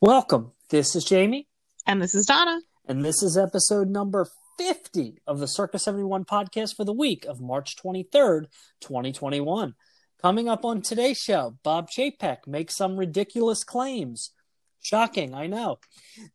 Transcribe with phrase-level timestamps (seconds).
[0.00, 0.52] Welcome.
[0.70, 1.48] This is Jamie,
[1.86, 2.60] And this is Donna.
[2.86, 4.26] and this is episode number
[4.58, 8.46] 50 of the Circus 71 podcast for the week of March 23rd,
[8.80, 9.74] 2021.
[10.20, 14.32] Coming up on today's show, Bob Chapek makes some ridiculous claims.
[14.80, 15.78] Shocking, I know.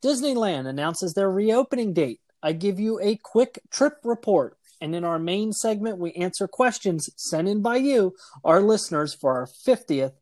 [0.04, 2.20] Disneyland announces their reopening date.
[2.44, 4.58] I give you a quick trip report.
[4.80, 9.34] And in our main segment, we answer questions sent in by you, our listeners, for
[9.38, 10.14] our 50th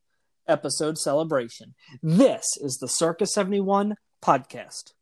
[0.49, 1.75] episode celebration.
[2.01, 4.93] This is the Circus 71 podcast.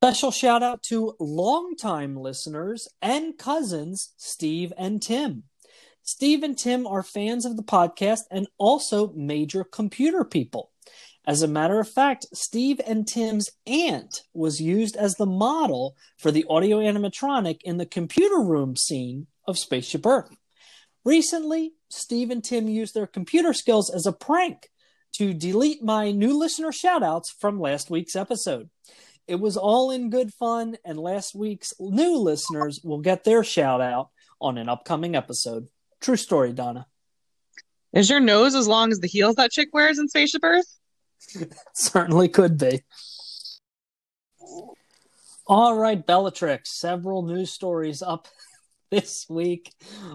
[0.00, 5.44] Special shout out to longtime listeners and cousins, Steve and Tim.
[6.02, 10.70] Steve and Tim are fans of the podcast and also major computer people.
[11.26, 16.30] As a matter of fact, Steve and Tim's aunt was used as the model for
[16.30, 20.34] the audio animatronic in the computer room scene of Spaceship Earth.
[21.04, 24.70] Recently, Steve and Tim used their computer skills as a prank
[25.14, 28.70] to delete my new listener shoutouts from last week's episode.
[29.26, 33.80] It was all in good fun, and last week's new listeners will get their shout
[33.80, 34.08] out
[34.40, 35.68] on an upcoming episode.
[36.00, 36.86] True story, Donna.
[37.92, 40.78] Is your nose as long as the heels that chick wears in Spaceship Earth?
[41.74, 42.82] Certainly could be.
[45.46, 46.70] All right, Bellatrix.
[46.78, 48.28] Several news stories up
[48.90, 49.72] this week.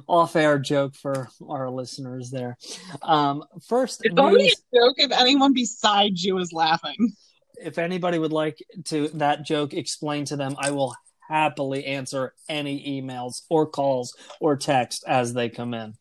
[0.07, 2.57] Off air joke for our listeners there.
[3.01, 7.13] Um, first, It's only a joke if anyone besides you is laughing.
[7.61, 10.95] if anybody would like to that joke explained to them, I will
[11.29, 15.93] happily answer any emails or calls or text as they come in.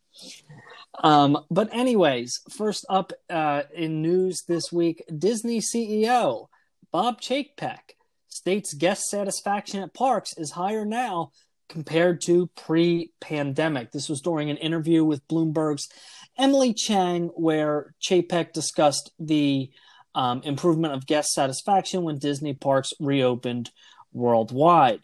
[1.02, 6.48] Um, but anyways, first up uh, in news this week, Disney CEO
[6.90, 7.96] Bob Chapek
[8.28, 11.32] states guest satisfaction at parks is higher now
[11.72, 13.90] compared to pre-pandemic.
[13.90, 15.88] This was during an interview with Bloomberg's
[16.36, 19.70] Emily Chang, where Chapek discussed the
[20.14, 23.70] um, improvement of guest satisfaction when Disney parks reopened
[24.12, 25.00] worldwide.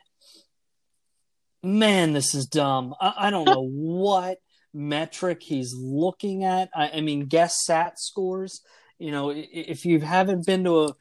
[1.63, 2.95] Man, this is dumb.
[3.01, 4.39] I, I don't know what
[4.75, 6.69] metric he's looking at.
[6.77, 8.61] I, I mean, guest sat scores.
[8.99, 10.95] You know, if you haven't been to a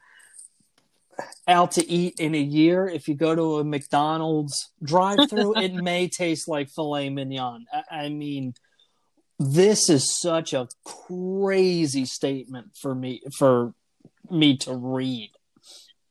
[1.46, 6.08] out to eat in a year, if you go to a McDonald's drive-through, it may
[6.08, 7.66] taste like filet mignon.
[7.72, 8.54] I, I mean,
[9.38, 13.72] this is such a crazy statement for me for
[14.30, 15.30] me to read.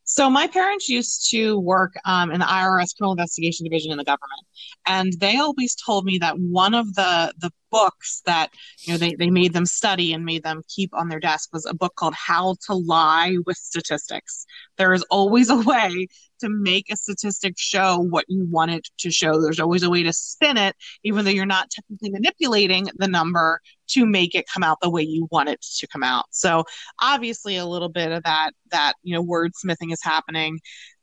[0.09, 4.05] So my parents used to work um, in the IRS criminal investigation division in the
[4.05, 4.41] government,
[4.85, 8.49] and they always told me that one of the the books that
[8.81, 11.65] you know they, they made them study and made them keep on their desk was
[11.65, 14.45] a book called How to Lie with Statistics.
[14.77, 16.07] There is always a way
[16.39, 19.41] to make a statistic show what you want it to show.
[19.41, 23.59] There's always a way to spin it, even though you're not technically manipulating the number
[23.89, 26.25] to make it come out the way you want it to come out.
[26.31, 26.63] So
[27.01, 30.59] obviously a little bit of that that you know wordsmithing is happening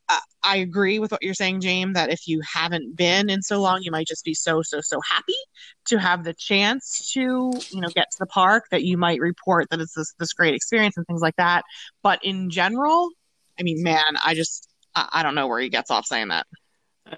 [0.08, 3.60] uh, i agree with what you're saying james that if you haven't been in so
[3.60, 5.34] long you might just be so so so happy
[5.84, 7.20] to have the chance to
[7.70, 10.54] you know get to the park that you might report that it's this, this great
[10.54, 11.64] experience and things like that.
[12.02, 13.10] But in general
[13.58, 16.46] i mean man i just i, I don't know where he gets off saying that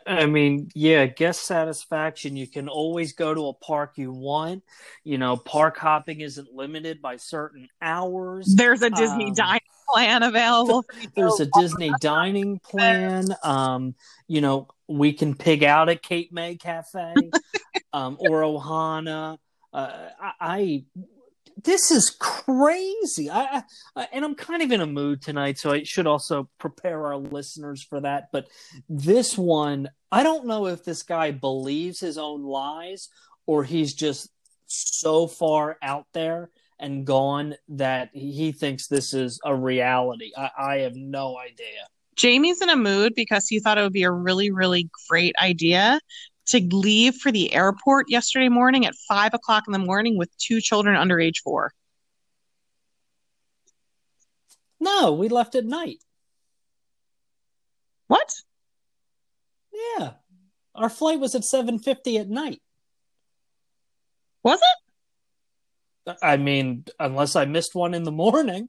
[0.07, 2.37] I mean, yeah, guest satisfaction.
[2.37, 4.65] You can always go to a park you want.
[5.05, 8.53] You know, park hopping isn't limited by certain hours.
[8.57, 13.29] there's a disney Um, dining plan available for you to There's a Disney dining plan.
[13.43, 13.95] Um,
[14.27, 17.15] you know, we can pig out at Cape May Cafe
[17.93, 19.39] um, or Ohana.
[19.73, 20.85] Uh, I, I
[21.62, 23.31] this is crazy.
[23.31, 23.62] I,
[23.94, 27.17] I and I'm kind of in a mood tonight, so I should also prepare our
[27.17, 28.28] listeners for that.
[28.33, 28.49] But
[28.89, 33.09] this one, I don't know if this guy believes his own lies
[33.47, 34.28] or he's just
[34.66, 40.33] so far out there and gone that he thinks this is a reality.
[40.37, 41.87] I, I have no idea.
[42.16, 46.00] Jamie's in a mood because he thought it would be a really, really great idea
[46.47, 50.61] to leave for the airport yesterday morning at five o'clock in the morning with two
[50.61, 51.73] children under age four.
[54.79, 55.98] No, we left at night.
[58.07, 58.31] What?
[59.98, 60.13] Yeah.
[60.75, 62.60] Our flight was at 7:50 at night.
[64.43, 66.16] Was it?
[66.22, 68.69] I mean, unless I missed one in the morning.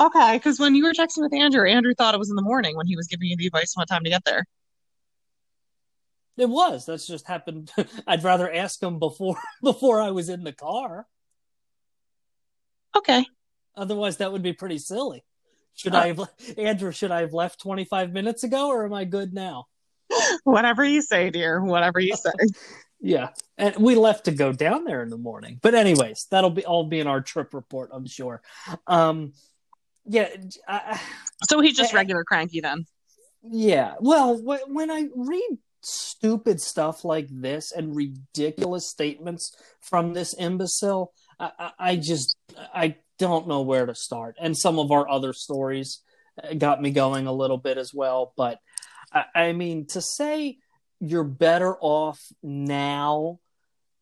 [0.00, 2.76] Okay, because when you were texting with Andrew, Andrew thought it was in the morning
[2.76, 4.44] when he was giving you the advice on what time to get there.
[6.36, 6.86] It was.
[6.86, 7.70] That's just happened.
[8.06, 11.06] I'd rather ask him before before I was in the car.
[12.96, 13.24] Okay.
[13.76, 15.24] Otherwise, that would be pretty silly.
[15.74, 16.20] Should I have,
[16.56, 16.92] Andrew?
[16.92, 19.66] Should I have left 25 minutes ago, or am I good now?
[20.44, 21.60] Whatever you say, dear.
[21.60, 22.30] Whatever you say.
[23.00, 25.58] Yeah, and we left to go down there in the morning.
[25.60, 28.40] But anyways, that'll be all be in our trip report, I'm sure.
[28.86, 29.32] Um,
[30.06, 30.28] yeah.
[30.68, 31.00] I,
[31.48, 32.86] So he's just I- regular cranky then.
[33.42, 33.94] Yeah.
[34.00, 41.72] Well, when I read stupid stuff like this and ridiculous statements from this imbecile, I,
[41.78, 42.36] I, just
[42.74, 44.36] I don't know where to start.
[44.40, 46.02] And some of our other stories
[46.42, 48.32] uh, got me going a little bit as well.
[48.36, 48.58] But
[49.12, 50.58] I, I mean, to say
[51.00, 53.40] you're better off now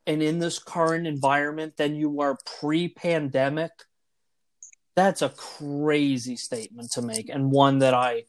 [0.06, 3.70] and in this current environment than you were pre-pandemic,
[4.94, 8.24] that's a crazy statement to make, and one that I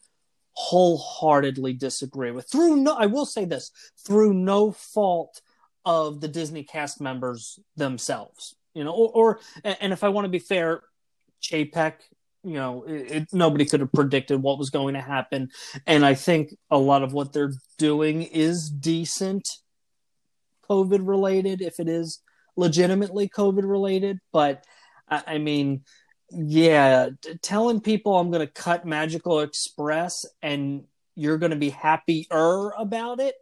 [0.54, 2.48] wholeheartedly disagree with.
[2.50, 3.70] Through no, I will say this,
[4.06, 5.40] through no fault
[5.84, 10.30] of the Disney cast members themselves, you know, or, or and if I want to
[10.30, 10.82] be fair,
[11.42, 11.94] Chapek,
[12.42, 15.50] you know, it, it, nobody could have predicted what was going to happen,
[15.86, 19.48] and I think a lot of what they're doing is decent,
[20.70, 22.20] COVID related, if it is
[22.56, 24.64] legitimately COVID related, but
[25.08, 25.82] I, I mean
[26.36, 30.84] yeah, t- telling people I'm going to cut Magical Express and
[31.14, 33.34] you're going to be happier about it,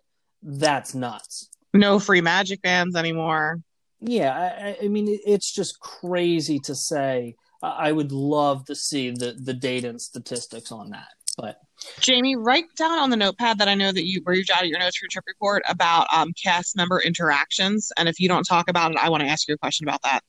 [0.43, 1.49] that's nuts.
[1.73, 3.61] No free magic bands anymore.
[4.01, 7.37] Yeah, I, I- mean, it's just crazy to say.
[7.63, 11.09] I I would love to see the, the data and statistics on that.
[11.39, 11.59] But
[12.01, 14.79] Jamie, write down on the notepad that I know that you where you jotted your
[14.81, 17.91] notes for your trip report about um, cast member interactions.
[17.97, 20.03] And if you don't talk about it, I want to ask you a question about
[20.03, 20.23] that.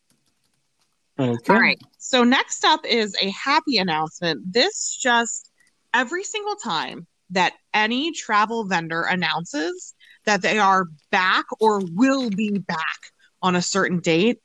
[1.19, 1.53] Okay.
[1.53, 1.79] All right.
[1.97, 4.53] So next up is a happy announcement.
[4.53, 5.51] This just
[5.93, 9.93] every single time that any travel vendor announces
[10.25, 12.99] that they are back or will be back
[13.41, 14.39] on a certain date,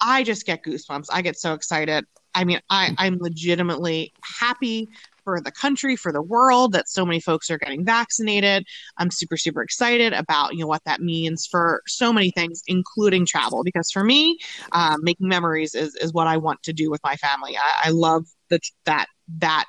[0.00, 1.06] I just get goosebumps.
[1.10, 2.04] I get so excited.
[2.34, 4.88] I mean, I, I'm legitimately happy
[5.24, 8.66] for the country, for the world that so many folks are getting vaccinated.
[8.98, 13.26] I'm super, super excited about you know what that means for so many things, including
[13.26, 13.64] travel.
[13.64, 14.38] Because for me,
[14.72, 17.56] um, making memories is is what I want to do with my family.
[17.56, 19.06] I, I love the that
[19.38, 19.66] that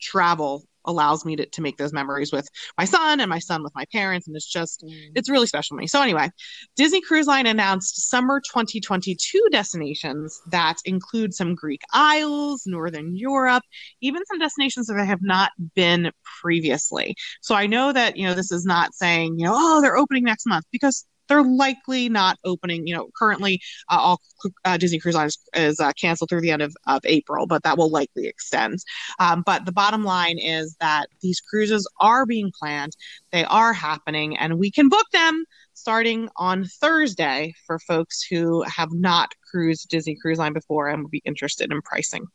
[0.00, 2.48] travel allows me to, to make those memories with
[2.78, 5.10] my son and my son with my parents and it's just mm.
[5.14, 5.86] it's really special to me.
[5.86, 6.30] So anyway
[6.76, 13.62] disney cruise line announced summer 2022 destinations that include some greek isles northern europe
[14.00, 17.14] even some destinations that i have not been previously.
[17.40, 20.24] So i know that you know this is not saying you know oh they're opening
[20.24, 24.20] next month because they're likely not opening you know currently uh, all
[24.66, 27.62] uh, disney cruise line is, is uh, canceled through the end of, of april but
[27.62, 28.78] that will likely extend
[29.18, 32.94] um, but the bottom line is that these cruises are being planned
[33.30, 38.92] they are happening and we can book them starting on thursday for folks who have
[38.92, 42.26] not cruised disney cruise line before and would be interested in pricing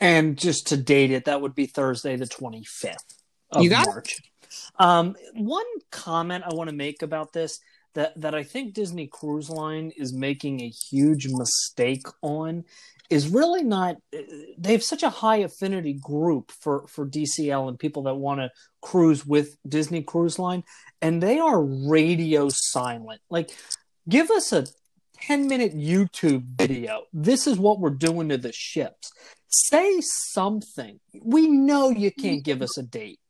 [0.00, 2.96] And just to date it, that would be Thursday, the 25th
[3.52, 3.90] of You got it.
[3.90, 4.18] March.
[4.78, 7.60] Um, one comment I want to make about this
[7.94, 12.64] that, that I think Disney Cruise Line is making a huge mistake on
[13.10, 13.96] is really not.
[14.16, 14.22] Uh,
[14.56, 18.50] they have such a high affinity group for, for DCL and people that want to
[18.80, 20.64] cruise with Disney Cruise Line,
[21.00, 23.20] and they are radio silent.
[23.28, 23.50] Like,
[24.08, 24.66] give us a
[25.22, 27.02] 10 minute YouTube video.
[27.12, 29.12] This is what we're doing to the ships.
[29.48, 30.98] Say something.
[31.22, 33.20] We know you can't give us a date,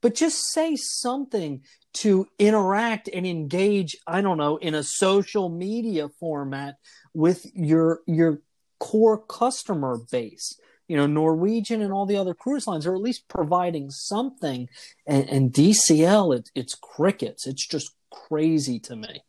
[0.00, 1.62] but just say something
[1.94, 6.76] to interact and engage, I don't know, in a social media format
[7.14, 8.40] with your your
[8.78, 10.58] core customer base.
[10.86, 14.68] You know, Norwegian and all the other cruise lines are at least providing something.
[15.06, 17.46] And, and DCL, it, it's crickets.
[17.46, 19.22] It's just crazy to me.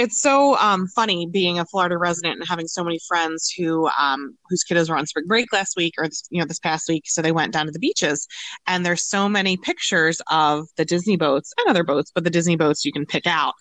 [0.00, 4.36] It's so um, funny being a Florida resident and having so many friends who um,
[4.48, 7.20] whose kiddos were on spring break last week or you know this past week, so
[7.20, 8.26] they went down to the beaches,
[8.66, 12.56] and there's so many pictures of the Disney boats and other boats, but the Disney
[12.56, 13.52] boats you can pick out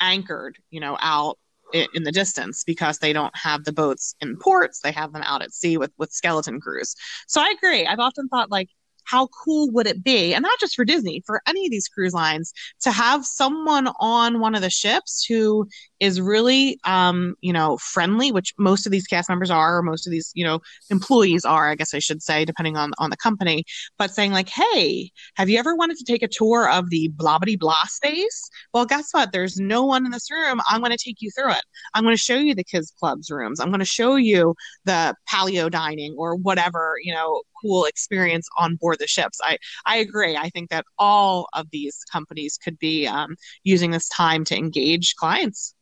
[0.00, 1.38] anchored, you know, out
[1.72, 5.42] in the distance because they don't have the boats in ports; they have them out
[5.42, 6.94] at sea with with skeleton crews.
[7.26, 7.84] So I agree.
[7.84, 8.68] I've often thought like.
[9.04, 12.14] How cool would it be, and not just for Disney, for any of these cruise
[12.14, 12.52] lines,
[12.82, 18.32] to have someone on one of the ships who is really um you know friendly
[18.32, 21.68] which most of these cast members are or most of these you know employees are
[21.68, 23.64] i guess i should say depending on on the company
[23.98, 27.38] but saying like hey have you ever wanted to take a tour of the blah
[27.38, 28.50] blah blah space?
[28.72, 29.32] Well guess what?
[29.32, 30.60] There's no one in this room.
[30.68, 31.62] I'm going to take you through it.
[31.94, 33.60] I'm going to show you the kids clubs rooms.
[33.60, 34.54] I'm going to show you
[34.84, 39.96] the Palo dining or whatever you know cool experience on board the ships i i
[39.96, 44.56] agree i think that all of these companies could be um, using this time to
[44.56, 45.74] engage clients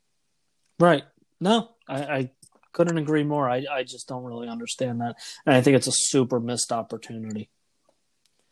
[0.79, 1.05] Right.
[1.41, 2.31] No, I, I
[2.73, 3.49] couldn't agree more.
[3.49, 5.17] I, I just don't really understand that.
[5.47, 7.51] And I think it's a super missed opportunity.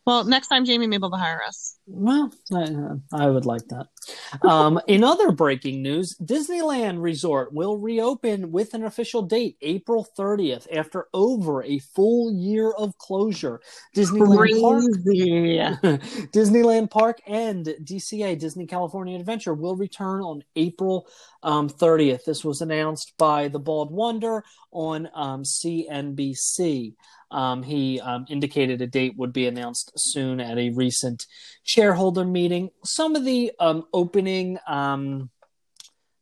[0.06, 1.78] Well, next time Jamie may be able to hire us.
[1.88, 2.66] Well, I,
[3.12, 3.88] I would like that.
[4.40, 4.48] Well, I, would like that.
[4.48, 10.68] Um, in other breaking news, Disneyland Resort will reopen with an official date, April 30th,
[10.72, 13.60] after over a full year of closure.
[13.96, 14.84] Disneyland Park,
[16.32, 21.08] Disneyland Park, and DCA Disney California Adventure will return on April
[21.42, 22.24] um, 30th.
[22.24, 26.94] This was announced by the Bald Wonder on um, CNBC.
[27.30, 31.26] Um, he um, indicated a date would be announced soon at a recent
[31.62, 32.70] shareholder meeting.
[32.84, 35.30] Some of the um, opening, um,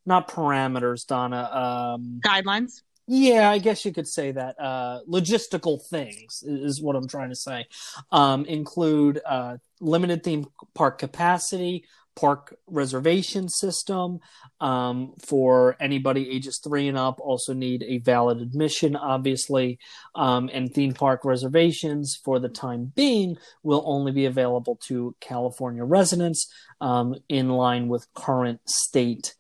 [0.06, 1.94] not parameters, Donna.
[1.96, 2.82] Um, Guidelines.
[3.06, 4.58] Yeah, I guess you could say that.
[4.58, 7.66] Uh, logistical things is what I'm trying to say.
[8.10, 11.84] Um, include uh, limited theme park capacity,
[12.16, 14.21] park reservation system.
[14.61, 19.78] Um, for anybody ages three and up also need a valid admission obviously.
[20.14, 25.85] Um, and theme park reservations for the time being will only be available to california
[25.85, 29.35] residents um, in line with current state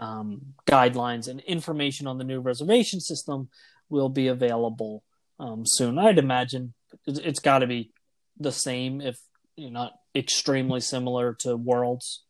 [0.00, 1.28] um, guidelines.
[1.28, 3.48] And information on the new reservation system
[3.88, 5.02] will be available
[5.38, 5.98] um, soon.
[5.98, 6.74] I'd imagine
[7.06, 7.90] it's got to be
[8.38, 9.18] the same if
[9.56, 12.22] you're not extremely similar to Worlds.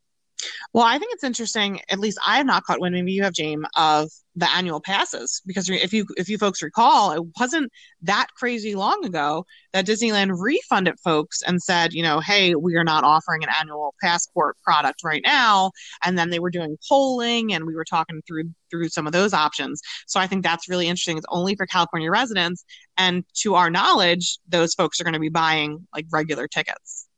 [0.73, 1.81] Well, I think it's interesting.
[1.91, 2.95] At least I have not caught wind.
[2.95, 7.13] Maybe you have, James, of the annual passes because if you if you folks recall,
[7.13, 7.71] it wasn't
[8.03, 12.85] that crazy long ago that Disneyland refunded folks and said, you know, hey, we are
[12.85, 15.73] not offering an annual passport product right now.
[16.05, 19.35] And then they were doing polling, and we were talking through through some of those
[19.35, 19.83] options.
[20.07, 21.19] So I think that's really interesting.
[21.19, 22.65] It's only for California residents,
[22.97, 27.09] and to our knowledge, those folks are going to be buying like regular tickets.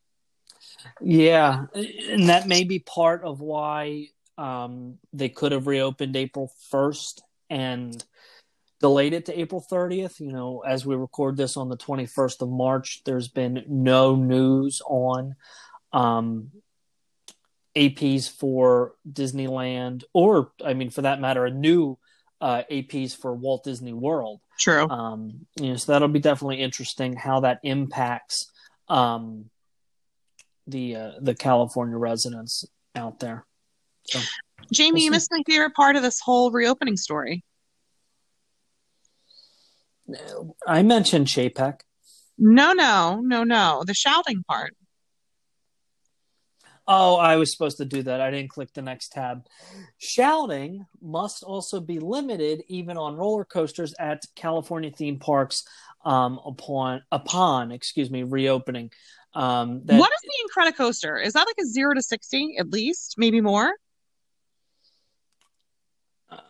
[1.00, 4.08] Yeah, and that may be part of why
[4.38, 7.20] um, they could have reopened April 1st
[7.50, 8.04] and
[8.80, 10.20] delayed it to April 30th.
[10.20, 14.82] You know, as we record this on the 21st of March, there's been no news
[14.86, 15.36] on
[15.92, 16.50] um,
[17.76, 21.98] APs for Disneyland, or, I mean, for that matter, a new
[22.40, 24.40] uh, APs for Walt Disney World.
[24.58, 24.88] True.
[24.88, 28.50] Um, you know, so that'll be definitely interesting how that impacts
[28.88, 29.48] um,
[30.66, 32.64] the uh, the California residents
[32.94, 33.46] out there.
[34.06, 34.20] So,
[34.72, 37.44] Jamie, we'll you missed my favorite part of this whole reopening story.
[40.66, 41.80] I mentioned Chapek.
[42.38, 43.82] No, no, no, no.
[43.86, 44.74] The shouting part.
[46.86, 48.20] Oh, I was supposed to do that.
[48.20, 49.46] I didn't click the next tab.
[49.98, 55.64] Shouting must also be limited even on roller coasters at California theme parks
[56.04, 58.90] um, upon upon excuse me reopening.
[59.34, 61.24] Um, that, what is the Incredicoaster?
[61.24, 63.72] Is that like a zero to sixty at least, maybe more?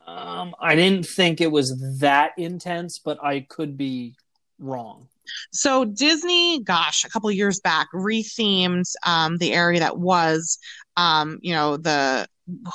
[0.07, 4.15] Um, I didn't think it was that intense, but I could be
[4.59, 5.09] wrong.
[5.53, 10.59] So Disney, gosh, a couple years back, rethemed um, the area that was,
[10.97, 12.27] um, you know, the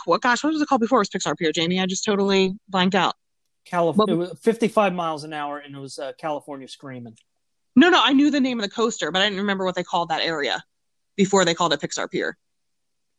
[0.05, 0.21] what?
[0.21, 0.99] Gosh, what was it called before?
[0.99, 1.79] It was Pixar Pier, Jamie.
[1.79, 3.15] I just totally blanked out.
[3.65, 7.17] California, well, 55 miles an hour, and it was uh, California Screaming.
[7.77, 9.83] No, no, I knew the name of the coaster, but I didn't remember what they
[9.83, 10.63] called that area
[11.15, 12.35] before they called it Pixar Pier.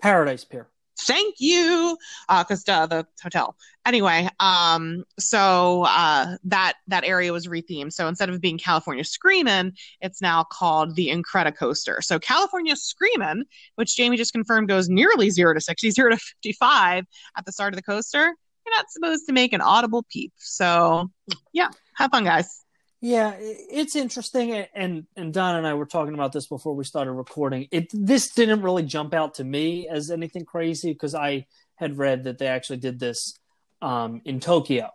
[0.02, 0.68] Paradise Pier.
[1.02, 1.96] Thank you,
[2.26, 3.54] because uh, the hotel.
[3.86, 7.92] Anyway, um, so uh, that that area was rethemed.
[7.92, 12.02] So instead of being California Screamin', it's now called the Incredicoaster.
[12.02, 13.44] So California Screamin',
[13.76, 17.04] which Jamie just confirmed goes nearly zero to 60, zero to 55
[17.36, 20.32] at the start of the coaster, you're not supposed to make an audible peep.
[20.36, 21.12] So
[21.52, 22.64] yeah, have fun, guys.
[23.00, 27.12] Yeah, it's interesting, and and Don and I were talking about this before we started
[27.12, 27.68] recording.
[27.70, 32.24] It this didn't really jump out to me as anything crazy because I had read
[32.24, 33.38] that they actually did this
[33.80, 34.90] um, in Tokyo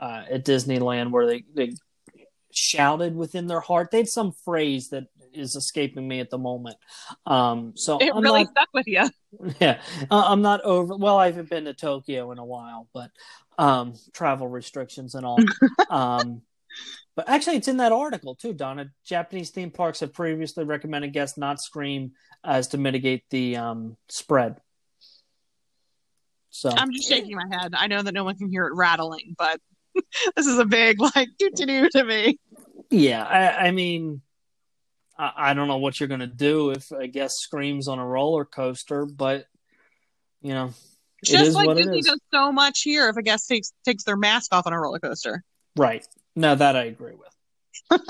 [0.00, 1.74] uh, at Disneyland, where they they
[2.52, 3.92] shouted within their heart.
[3.92, 6.76] They had some phrase that is escaping me at the moment.
[7.24, 9.08] Um, so it I'm really not, stuck with you.
[9.60, 9.80] Yeah,
[10.10, 10.96] I'm not over.
[10.96, 13.10] Well, I haven't been to Tokyo in a while, but
[13.58, 15.38] um, travel restrictions and all.
[17.16, 18.90] but actually, it's in that article too, Donna.
[19.04, 24.60] Japanese theme parks have previously recommended guests not scream as to mitigate the um, spread.
[26.50, 27.74] So I'm just shaking my head.
[27.76, 29.60] I know that no one can hear it rattling, but
[30.36, 32.38] this is a big like doo doo to me.
[32.90, 34.20] Yeah, I, I mean,
[35.18, 38.44] I, I, don't know what you're gonna do if a guest screams on a roller
[38.44, 39.46] coaster, but
[40.42, 40.72] you know,
[41.24, 43.08] just like Disney does so much here.
[43.08, 45.42] If a guest takes takes their mask off on a roller coaster,
[45.76, 46.06] right?
[46.36, 48.00] No, that I agree with.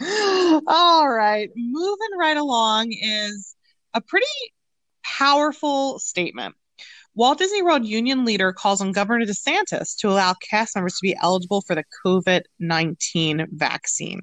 [0.66, 1.50] All right.
[1.54, 3.54] Moving right along is
[3.94, 4.26] a pretty
[5.04, 6.54] powerful statement.
[7.14, 11.16] Walt Disney World Union leader calls on Governor DeSantis to allow cast members to be
[11.22, 14.20] eligible for the COVID 19 vaccine.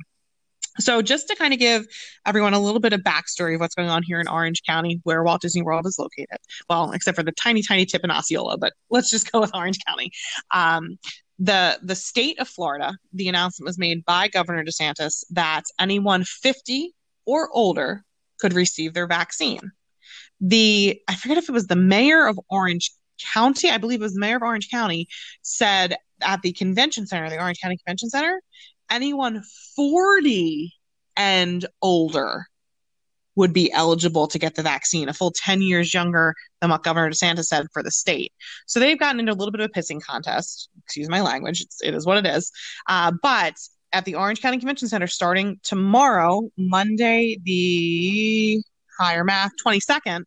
[0.80, 1.86] So, just to kind of give
[2.26, 5.24] everyone a little bit of backstory of what's going on here in Orange County, where
[5.24, 6.38] Walt Disney World is located.
[6.70, 9.78] Well, except for the tiny, tiny tip in Osceola, but let's just go with Orange
[9.88, 10.12] County.
[10.52, 10.98] Um,
[11.40, 16.94] the the state of Florida, the announcement was made by Governor DeSantis that anyone 50
[17.26, 18.04] or older
[18.40, 19.72] could receive their vaccine.
[20.42, 22.92] The I forget if it was the mayor of Orange
[23.34, 25.08] County, I believe it was the mayor of Orange County,
[25.42, 28.42] said at the convention center, the Orange County Convention Center,
[28.90, 29.44] anyone
[29.76, 30.74] 40
[31.16, 32.48] and older
[33.36, 37.10] would be eligible to get the vaccine, a full 10 years younger than what Governor
[37.10, 38.32] DeSantis said for the state.
[38.68, 40.70] So they've gotten into a little bit of a pissing contest.
[40.86, 41.62] Excuse my language.
[41.62, 42.52] It's, it is what it is.
[42.88, 43.56] Uh, but
[43.92, 48.62] at the Orange County Convention Center starting tomorrow, Monday, the
[49.00, 50.24] higher math, 22nd,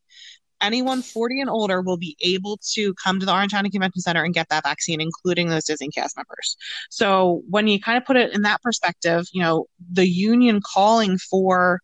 [0.61, 4.25] anyone 40 and older will be able to come to the Orange County Convention Center
[4.25, 6.57] and get that vaccine, including those Disney cast members.
[6.91, 11.19] So when you kind of put it in that perspective, you know, the union calling
[11.19, 11.81] for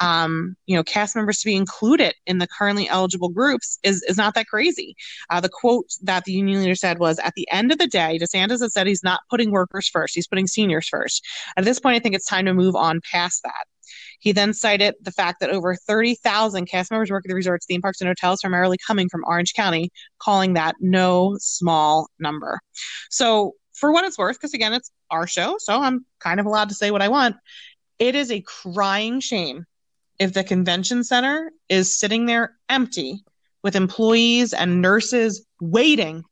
[0.00, 4.16] um, you know, cast members to be included in the currently eligible groups is, is
[4.16, 4.94] not that crazy.
[5.30, 8.18] Uh, the quote that the union leader said was, at the end of the day,
[8.20, 10.14] DeSantis has said he's not putting workers first.
[10.14, 11.24] He's putting seniors first.
[11.56, 13.64] At this point, I think it's time to move on past that.
[14.18, 17.82] He then cited the fact that over 30,000 cast members work at the resorts, theme
[17.82, 22.60] parks, and hotels, primarily coming from Orange County, calling that no small number.
[23.10, 26.70] So, for what it's worth, because again, it's our show, so I'm kind of allowed
[26.70, 27.36] to say what I want.
[27.98, 29.66] It is a crying shame
[30.18, 33.22] if the convention center is sitting there empty
[33.62, 36.24] with employees and nurses waiting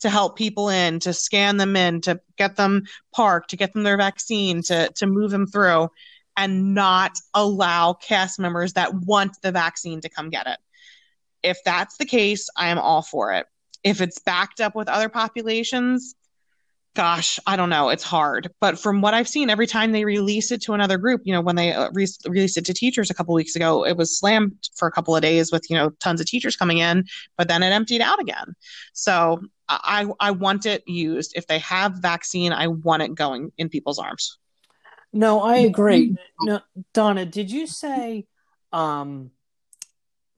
[0.00, 3.82] to help people in, to scan them in, to get them parked, to get them
[3.82, 5.88] their vaccine, to, to move them through
[6.36, 10.58] and not allow cast members that want the vaccine to come get it.
[11.42, 13.46] If that's the case, I am all for it.
[13.82, 16.14] If it's backed up with other populations,
[16.98, 17.90] gosh, I don't know.
[17.90, 18.50] It's hard.
[18.60, 21.40] But from what I've seen, every time they release it to another group, you know,
[21.40, 24.68] when they uh, re- released it to teachers a couple weeks ago, it was slammed
[24.74, 27.04] for a couple of days with, you know, tons of teachers coming in,
[27.36, 28.56] but then it emptied out again.
[28.94, 31.34] So I, I want it used.
[31.36, 34.36] If they have vaccine, I want it going in people's arms.
[35.12, 36.16] No, I agree.
[36.42, 36.62] No,
[36.94, 38.26] Donna, did you say
[38.72, 39.30] um,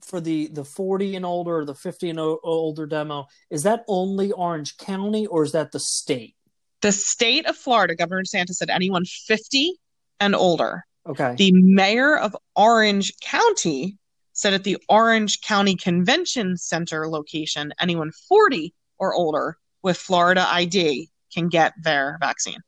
[0.02, 3.82] for the the 40 and older or the 50 and o- older demo, is that
[3.88, 6.34] only Orange County or is that the state?
[6.82, 9.74] The state of Florida, Governor DeSantis said anyone 50
[10.18, 10.84] and older.
[11.06, 11.34] Okay.
[11.36, 13.98] The mayor of Orange County
[14.32, 21.10] said at the Orange County Convention Center location, anyone 40 or older with Florida ID
[21.32, 22.60] can get their vaccine.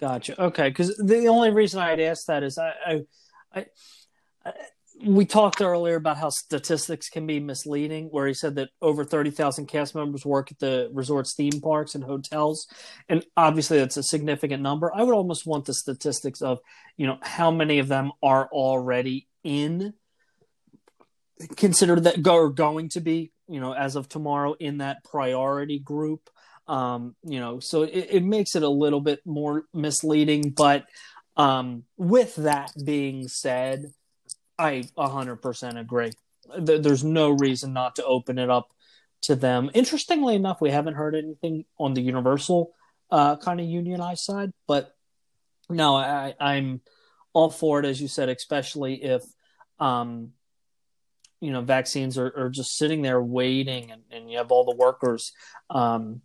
[0.00, 0.40] Gotcha.
[0.40, 3.04] Okay, because the only reason I'd ask that is I, I,
[3.52, 3.66] I,
[4.44, 4.52] I,
[5.04, 9.30] we talked earlier about how statistics can be misleading, where he said that over thirty
[9.30, 12.66] thousand cast members work at the resorts, theme parks, and hotels,
[13.08, 14.92] and obviously that's a significant number.
[14.94, 16.58] I would almost want the statistics of
[16.96, 19.94] you know how many of them are already in
[21.56, 25.78] considered that go are going to be you know as of tomorrow in that priority
[25.78, 26.28] group
[26.68, 30.50] um, you know, so it, it, makes it a little bit more misleading.
[30.50, 30.84] But
[31.34, 33.86] um, with that being said,
[34.58, 36.10] I 100% agree.
[36.58, 38.68] There's no reason not to open it up
[39.22, 39.70] to them.
[39.74, 42.72] Interestingly enough, we haven't heard anything on the universal
[43.10, 44.94] uh, kind of unionized side, but
[45.68, 46.80] no, I, I'm
[47.32, 49.22] all for it, as you said, especially if
[49.78, 50.32] um,
[51.40, 54.74] you know vaccines are, are, just sitting there waiting and, and, you have all the
[54.74, 55.32] workers
[55.70, 56.20] um,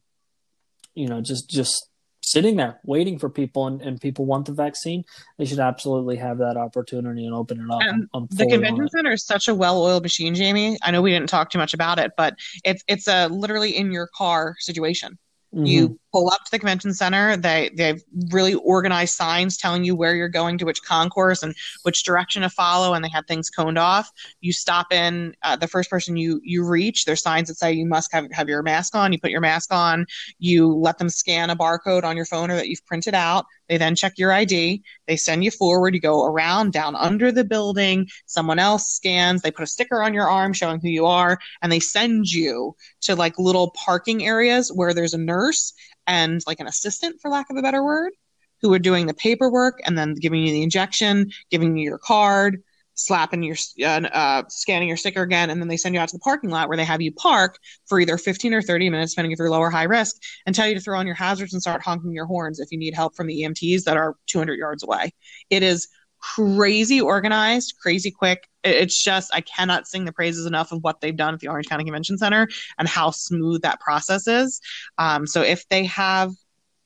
[0.95, 1.87] you know just just
[2.23, 5.03] sitting there waiting for people and, and people want the vaccine
[5.37, 9.25] they should absolutely have that opportunity and open it up and the convention center is
[9.25, 10.77] such a well-oiled machine jamie.
[10.81, 13.91] I know we didn't talk too much about it but it's it's a literally in
[13.91, 15.17] your car situation.
[15.53, 15.65] Mm-hmm.
[15.65, 17.35] You pull up to the convention center.
[17.35, 22.03] They they've really organized signs telling you where you're going to which concourse and which
[22.03, 24.11] direction to follow, and they have things coned off.
[24.39, 25.35] You stop in.
[25.41, 28.47] Uh, the first person you you reach, there's signs that say you must have have
[28.47, 29.11] your mask on.
[29.11, 30.05] You put your mask on.
[30.39, 33.45] You let them scan a barcode on your phone or that you've printed out.
[33.67, 34.83] They then check your ID.
[35.07, 35.95] They send you forward.
[35.95, 38.07] You go around down under the building.
[38.27, 39.41] Someone else scans.
[39.41, 42.75] They put a sticker on your arm showing who you are, and they send you
[43.01, 45.73] to like little parking areas where there's a nurse
[46.07, 48.13] and like an assistant, for lack of a better word,
[48.61, 52.63] who are doing the paperwork and then giving you the injection, giving you your card,
[52.95, 56.15] slapping your uh, uh, scanning your sticker again, and then they send you out to
[56.15, 59.31] the parking lot where they have you park for either 15 or 30 minutes, depending
[59.31, 61.61] if you're low or high risk, and tell you to throw on your hazards and
[61.61, 64.83] start honking your horns if you need help from the EMTs that are 200 yards
[64.83, 65.11] away.
[65.49, 65.87] It is
[66.35, 68.47] crazy organized, crazy quick.
[68.63, 71.67] It's just I cannot sing the praises enough of what they've done at the Orange
[71.67, 74.61] County Convention Center and how smooth that process is.
[74.97, 76.31] Um, so if they have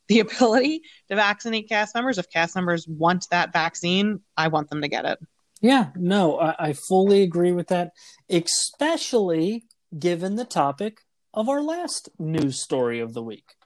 [0.07, 2.17] the ability to vaccinate cast members.
[2.17, 5.19] If cast members want that vaccine, I want them to get it.
[5.61, 7.91] Yeah, no, I, I fully agree with that,
[8.29, 9.65] especially
[9.97, 10.99] given the topic
[11.33, 13.56] of our last news story of the week.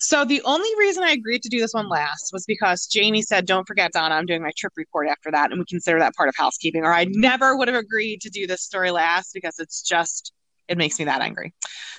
[0.00, 3.46] So the only reason I agreed to do this one last was because Jamie said,
[3.46, 6.30] "Don't forget, Donna, I'm doing my trip report after that, and we consider that part
[6.30, 9.82] of housekeeping." Or I never would have agreed to do this story last because it's
[9.82, 10.32] just
[10.68, 11.52] it makes me that angry.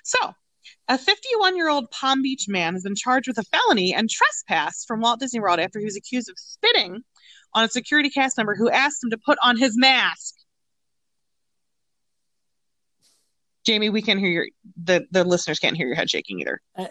[0.03, 0.33] So
[0.87, 4.83] a 51 year old Palm Beach man has been charged with a felony and trespass
[4.83, 7.03] from Walt Disney World after he was accused of spitting
[7.53, 10.35] on a security cast member who asked him to put on his mask.
[13.65, 14.47] Jamie, we can't hear your
[14.83, 16.61] the the listeners can't hear your head shaking either.
[16.75, 16.87] Uh,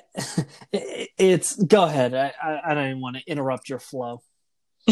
[0.72, 2.14] it's go ahead.
[2.14, 4.22] I I, I don't even want to interrupt your flow.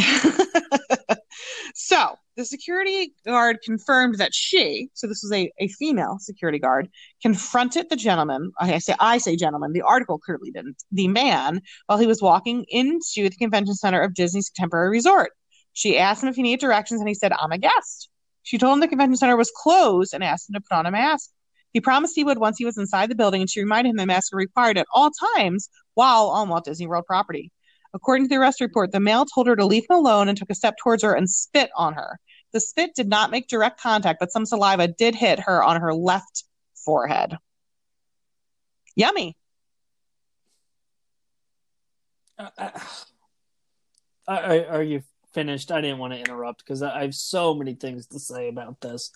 [1.74, 6.88] so the security guard confirmed that she, so this was a, a female security guard,
[7.22, 8.52] confronted the gentleman.
[8.58, 9.72] I say I say gentleman.
[9.72, 10.82] The article clearly didn't.
[10.92, 15.30] The man while he was walking into the convention center of Disney's Contemporary Resort.
[15.72, 18.08] She asked him if he needed directions, and he said, "I'm a guest."
[18.42, 20.90] She told him the convention center was closed and asked him to put on a
[20.90, 21.30] mask.
[21.72, 24.06] He promised he would once he was inside the building, and she reminded him that
[24.06, 27.52] masks were required at all times while on Walt Disney World property.
[27.94, 30.50] According to the arrest report, the male told her to leave him alone and took
[30.50, 32.18] a step towards her and spit on her.
[32.52, 35.94] The spit did not make direct contact, but some saliva did hit her on her
[35.94, 36.44] left
[36.84, 37.36] forehead.
[38.96, 39.36] Yummy.
[42.38, 42.70] Uh, uh,
[44.28, 45.02] are, are you
[45.32, 45.70] finished?
[45.70, 49.10] I didn't want to interrupt because I have so many things to say about this.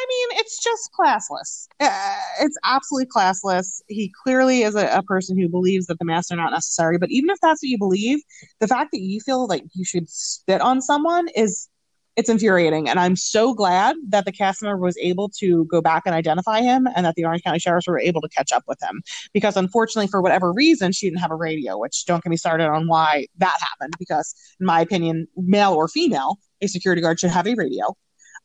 [0.00, 1.68] I mean, it's just classless.
[1.78, 3.82] Uh, it's absolutely classless.
[3.88, 6.96] He clearly is a, a, person who believes that the masks are not necessary.
[6.96, 8.20] But even if that's what you believe,
[8.60, 11.68] the fact that you feel like you should spit on someone is
[12.16, 12.88] it's infuriating.
[12.88, 16.60] And I'm so glad that the cast member was able to go back and identify
[16.60, 19.02] him and that the Orange County Sheriffs were able to catch up with him.
[19.32, 22.68] Because unfortunately, for whatever reason, she didn't have a radio, which don't get me started
[22.68, 23.94] on why that happened.
[23.98, 27.94] Because, in my opinion, male or female, a security guard should have a radio.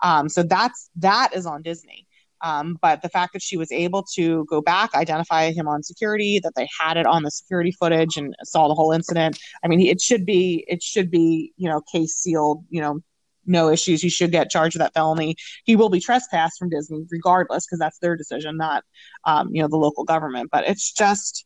[0.01, 2.07] Um, so that's that is on Disney.
[2.41, 6.39] Um, but the fact that she was able to go back, identify him on security,
[6.43, 9.39] that they had it on the security footage and saw the whole incident.
[9.63, 12.63] I mean, it should be it should be you know case sealed.
[12.69, 12.99] You know,
[13.45, 14.01] no issues.
[14.01, 15.35] He should get charged with that felony.
[15.63, 18.83] He will be trespassed from Disney regardless because that's their decision, not
[19.23, 20.49] um, you know the local government.
[20.51, 21.45] But it's just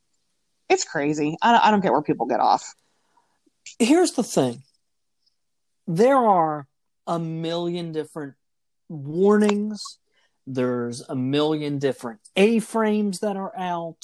[0.69, 1.37] it's crazy.
[1.41, 2.73] I don't, I don't get where people get off.
[3.77, 4.63] Here's the thing:
[5.87, 6.67] there are
[7.07, 8.35] a million different
[8.89, 9.81] warnings.
[10.45, 14.03] There's a million different A frames that are out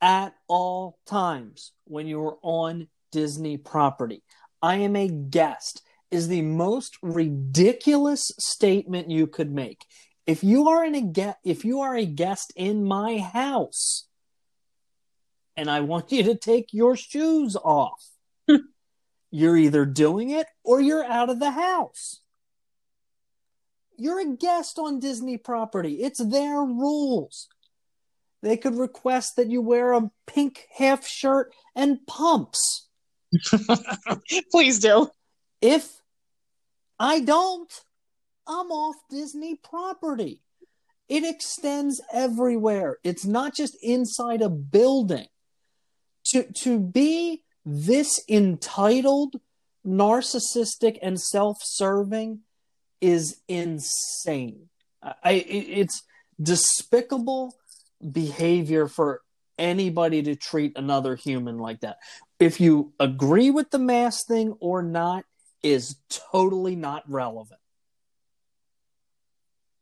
[0.00, 4.22] at all times when you're on Disney property.
[4.62, 9.84] I am a guest is the most ridiculous statement you could make.
[10.26, 14.06] If you are in a get if you are a guest in my house
[15.56, 18.04] and I want you to take your shoes off,
[18.48, 18.56] hmm.
[19.30, 22.20] you're either doing it or you're out of the house.
[24.00, 26.02] You're a guest on Disney property.
[26.02, 27.48] It's their rules.
[28.42, 32.88] They could request that you wear a pink half shirt and pumps.
[34.50, 35.10] Please do.
[35.60, 36.00] If
[36.98, 37.70] I don't,
[38.46, 40.40] I'm off Disney property.
[41.08, 42.96] It extends everywhere.
[43.04, 45.26] It's not just inside a building.
[46.28, 49.36] To to be this entitled,
[49.84, 52.40] narcissistic, and self-serving
[53.00, 54.68] is insane.
[55.02, 56.02] I, it's
[56.40, 57.54] despicable
[58.10, 59.22] behavior for
[59.58, 61.98] anybody to treat another human like that.
[62.38, 65.24] If you agree with the mask thing or not
[65.62, 65.96] is
[66.32, 67.60] totally not relevant.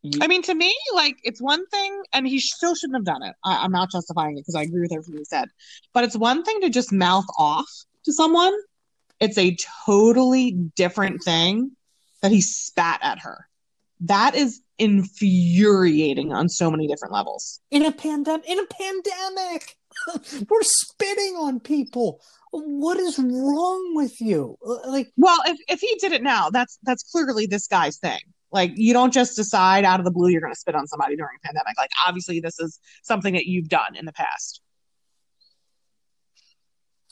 [0.02, 0.20] You...
[0.22, 3.34] I mean, to me, like it's one thing, and he still shouldn't have done it.
[3.44, 5.48] I, am not justifying it because I agree with everything he said,
[5.92, 7.68] but it's one thing to just mouth off
[8.04, 8.54] to someone.
[9.20, 11.72] It's a totally different thing
[12.22, 13.48] that he spat at her.
[14.00, 17.60] That is infuriating on so many different levels.
[17.70, 19.76] In a pandemic, in a pandemic,
[20.48, 22.20] we're spitting on people.
[22.50, 24.56] What is wrong with you?
[24.64, 28.20] Uh, like, well, if if he did it now, that's that's clearly this guy's thing.
[28.50, 31.16] Like, you don't just decide out of the blue you're going to spit on somebody
[31.16, 31.76] during a pandemic.
[31.76, 34.62] Like, obviously, this is something that you've done in the past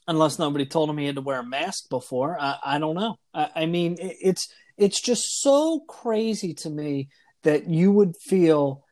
[0.09, 2.38] unless nobody told him he had to wear a mask before.
[2.40, 3.16] I, I don't know.
[3.35, 7.08] I, I mean, it, it's it's just so crazy to me
[7.42, 8.84] that you would feel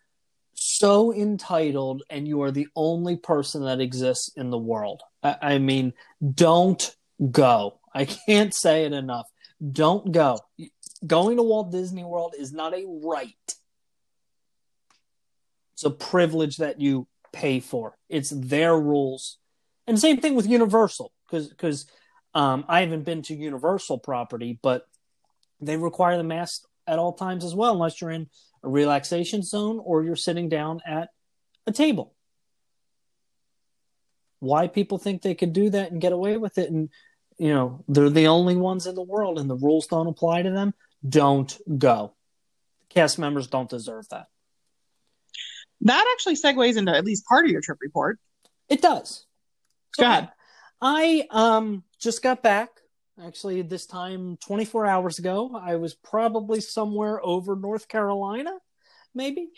[0.55, 5.03] so entitled and you are the only person that exists in the world.
[5.23, 5.93] I, I mean,
[6.35, 6.95] don't
[7.31, 7.81] go.
[7.93, 9.27] I can't say it enough.
[9.73, 10.39] Don't go.
[11.07, 13.35] Going to Walt Disney World is not a right.
[15.75, 17.97] It's a privilege that you pay for.
[18.09, 19.39] It's their rules
[19.87, 21.87] And same thing with Universal, because because
[22.35, 24.87] um, I haven't been to Universal property, but
[25.67, 28.29] they require the mask at all times as well, unless you're in
[28.63, 31.09] a relaxation zone or you're sitting down at
[31.67, 32.15] a table.
[34.41, 36.91] Why people think they could do that and get away with it, and
[37.39, 40.51] you know they're the only ones in the world, and the rules don't apply to
[40.51, 40.75] them.
[41.07, 42.15] Don't go.
[42.91, 44.27] Cast members don't deserve that.
[45.81, 48.19] That actually segues into at least part of your trip report.
[48.69, 49.27] It does.
[49.97, 50.29] Go ahead.
[50.81, 52.71] I um just got back.
[53.23, 55.59] Actually, this time 24 hours ago.
[55.61, 58.53] I was probably somewhere over North Carolina,
[59.15, 59.49] maybe.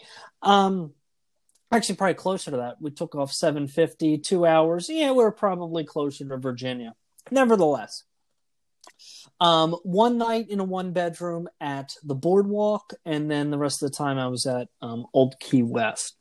[0.42, 0.92] Um
[1.72, 2.76] actually probably closer to that.
[2.80, 4.88] We took off 750, two hours.
[4.88, 6.94] Yeah, we are probably closer to Virginia.
[7.30, 8.04] Nevertheless.
[9.40, 13.90] Um, one night in a one bedroom at the boardwalk, and then the rest of
[13.90, 16.16] the time I was at um, Old Key West.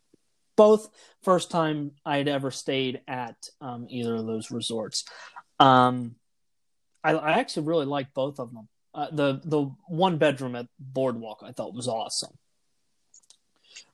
[0.57, 0.89] Both
[1.21, 5.05] first time I'd ever stayed at um, either of those resorts.
[5.59, 6.15] Um,
[7.05, 8.67] I, I actually really liked both of them.
[8.93, 12.37] Uh, the the one bedroom at Boardwalk I thought was awesome.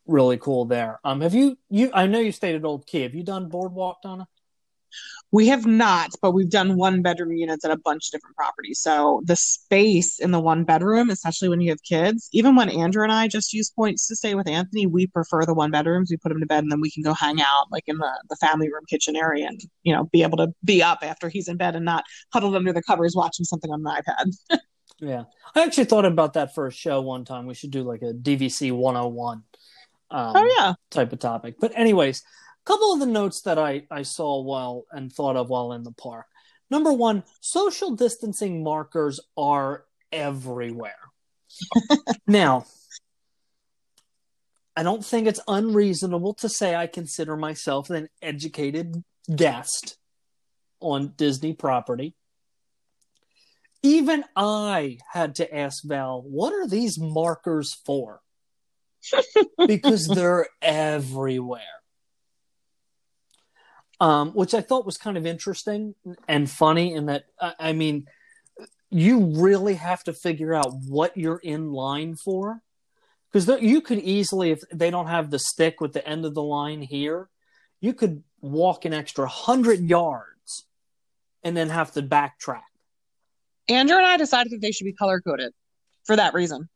[0.06, 1.00] Really cool there.
[1.04, 1.92] Um, have you you?
[1.94, 3.02] I know you stayed at Old Key.
[3.02, 4.28] Have you done Boardwalk, Donna?
[5.34, 8.80] We have not, but we've done one bedroom units at a bunch of different properties.
[8.82, 13.04] So the space in the one bedroom, especially when you have kids, even when Andrew
[13.04, 16.12] and I just use points to stay with Anthony, we prefer the one bedrooms.
[16.12, 18.12] We put him to bed and then we can go hang out like in the,
[18.30, 21.48] the family room kitchen area and, you know, be able to be up after he's
[21.48, 24.60] in bed and not huddled under the covers watching something on an iPad.
[25.00, 25.24] yeah.
[25.56, 27.46] I actually thought about that for a show one time.
[27.46, 29.44] We should do like a DVC 101
[30.12, 30.74] um, oh, yeah.
[30.90, 31.56] type of topic.
[31.60, 32.22] But, anyways,
[32.66, 35.92] couple of the notes that I, I saw while and thought of while in the
[35.92, 36.26] park.
[36.70, 40.96] Number one, social distancing markers are everywhere.
[42.28, 42.66] now,
[44.76, 49.98] I don't think it's unreasonable to say I consider myself an educated guest
[50.80, 52.16] on Disney property.
[53.84, 58.22] Even I had to ask Val, what are these markers for?
[59.68, 61.81] because they're everywhere
[64.02, 65.96] um, which I thought was kind of interesting
[66.28, 66.94] and funny.
[66.96, 68.08] In that, I mean,
[68.90, 72.62] you really have to figure out what you're in line for,
[73.32, 76.44] because you could easily, if they don't have the stick with the end of the
[76.44, 77.30] line here,
[77.80, 80.66] you could walk an extra hundred yards
[81.44, 82.64] and then have to backtrack.
[83.70, 85.54] Andrew and I decided that they should be color coded
[86.06, 86.68] for that reason.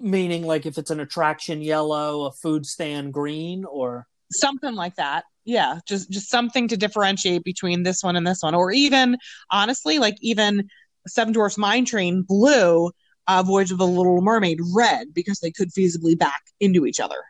[0.00, 5.24] Meaning, like if it's an attraction yellow, a food stand green, or something like that.
[5.44, 9.16] Yeah, just just something to differentiate between this one and this one, or even
[9.50, 10.68] honestly, like even
[11.06, 12.90] Seven Dwarfs Mine Train blue,
[13.28, 17.22] uh, Voyage of the Little Mermaid red, because they could feasibly back into each other.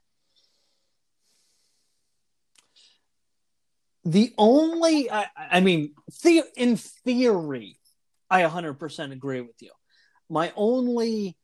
[4.05, 7.81] The only, I, I mean, the, in theory,
[8.31, 9.73] I 100% agree with you.
[10.31, 11.37] My only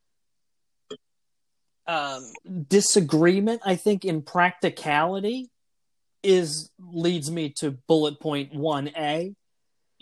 [1.87, 2.33] um,
[2.69, 5.51] disagreement, I think, in practicality
[6.23, 9.35] is leads me to bullet point one A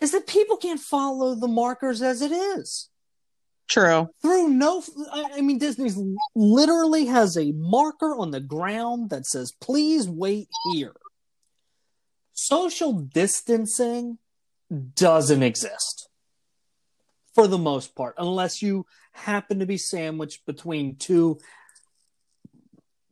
[0.00, 2.88] is that people can't follow the markers as it is.
[3.68, 4.08] True.
[4.20, 5.96] Through no, I mean, Disney's
[6.34, 10.94] literally has a marker on the ground that says, please wait here.
[12.32, 14.18] Social distancing
[14.96, 16.08] doesn't exist
[17.32, 21.38] for the most part, unless you happen to be sandwiched between two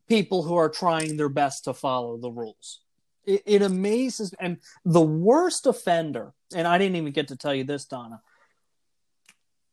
[0.08, 2.80] people who are trying their best to follow the rules.
[3.26, 7.64] It, it amazes, and the worst offender, and I didn't even get to tell you
[7.64, 8.20] this, Donna.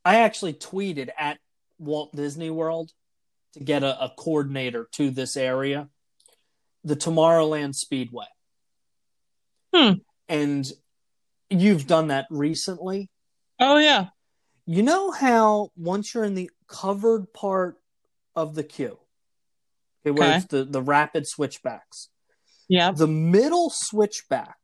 [0.03, 1.39] I actually tweeted at
[1.79, 2.91] Walt Disney World
[3.53, 5.89] to get a, a coordinator to this area,
[6.83, 8.25] the Tomorrowland Speedway.
[9.73, 9.93] Hmm.
[10.27, 10.69] And
[11.49, 13.09] you've done that recently.
[13.59, 14.07] Oh yeah.
[14.65, 17.77] You know how once you're in the covered part
[18.35, 18.97] of the queue,
[20.05, 20.37] okay, where okay.
[20.37, 22.09] it's the, the rapid switchbacks.
[22.67, 22.91] Yeah.
[22.91, 24.57] The middle switchback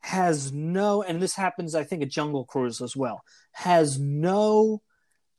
[0.00, 4.80] has no, and this happens, I think, at Jungle Cruise as well, has no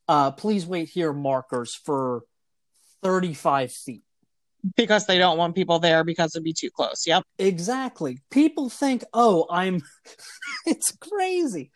[0.10, 2.24] uh, please wait here markers for
[3.04, 4.04] 35 feet.
[4.76, 7.06] Because they don't want people there because it'd be too close.
[7.06, 7.24] Yep.
[7.38, 8.20] Exactly.
[8.30, 9.82] People think, oh, I'm,
[10.66, 11.72] it's crazy.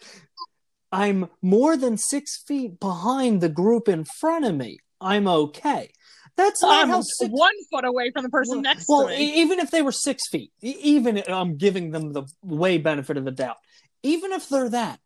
[0.94, 4.78] I'm more than six feet behind the group in front of me.
[5.02, 5.92] I'm okay.
[6.38, 7.30] That's not I'm how six...
[7.32, 9.14] one foot away from the person well, next well, to me.
[9.14, 13.26] Well, even if they were six feet, even I'm giving them the way benefit of
[13.26, 13.58] the doubt.
[14.04, 15.00] Even if they're that,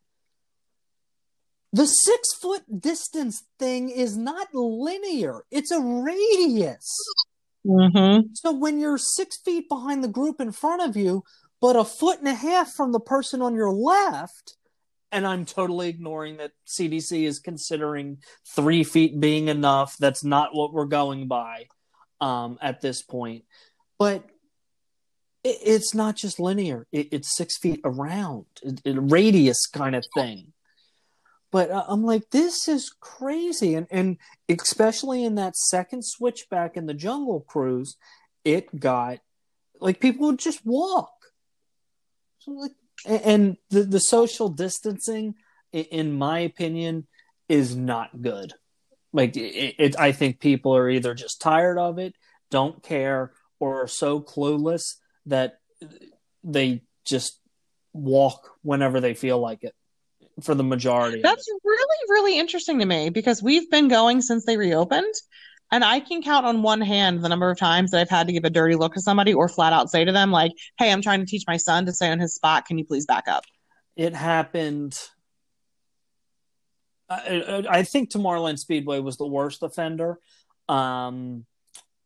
[1.72, 5.42] the six foot distance thing is not linear.
[5.50, 6.98] It's a radius.
[7.66, 8.28] Mm-hmm.
[8.34, 11.24] So when you're six feet behind the group in front of you,
[11.60, 14.56] but a foot and a half from the person on your left,
[15.10, 18.18] and I'm totally ignoring that CDC is considering
[18.54, 19.96] three feet being enough.
[19.98, 21.66] That's not what we're going by
[22.20, 23.44] um, at this point.
[23.98, 24.24] But
[25.42, 30.52] it, it's not just linear, it, it's six feet around, it, radius kind of thing.
[31.50, 33.74] But uh, I'm like, this is crazy.
[33.74, 34.18] And, and
[34.48, 37.96] especially in that second switchback in the jungle cruise,
[38.44, 39.20] it got
[39.80, 41.14] like people would just walk.
[42.40, 42.72] So like,
[43.06, 45.34] and the, the social distancing,
[45.72, 47.06] in my opinion,
[47.48, 48.52] is not good.
[49.12, 52.14] Like it, it, I think people are either just tired of it,
[52.50, 55.58] don't care, or are so clueless that
[56.44, 57.40] they just
[57.92, 59.74] walk whenever they feel like it
[60.42, 61.20] for the majority.
[61.22, 65.14] That's really, really interesting to me because we've been going since they reopened.
[65.70, 68.32] And I can count on one hand the number of times that I've had to
[68.32, 71.02] give a dirty look to somebody or flat out say to them, like, hey, I'm
[71.02, 72.64] trying to teach my son to stay on his spot.
[72.64, 73.44] Can you please back up?
[73.96, 74.98] It happened.
[77.10, 80.18] I, I think Tomorrowland Speedway was the worst offender.
[80.68, 81.44] Um,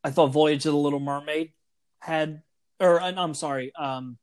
[0.03, 1.53] I thought Voyage of the Little Mermaid
[1.99, 2.41] had,
[2.79, 4.17] or I'm sorry, um,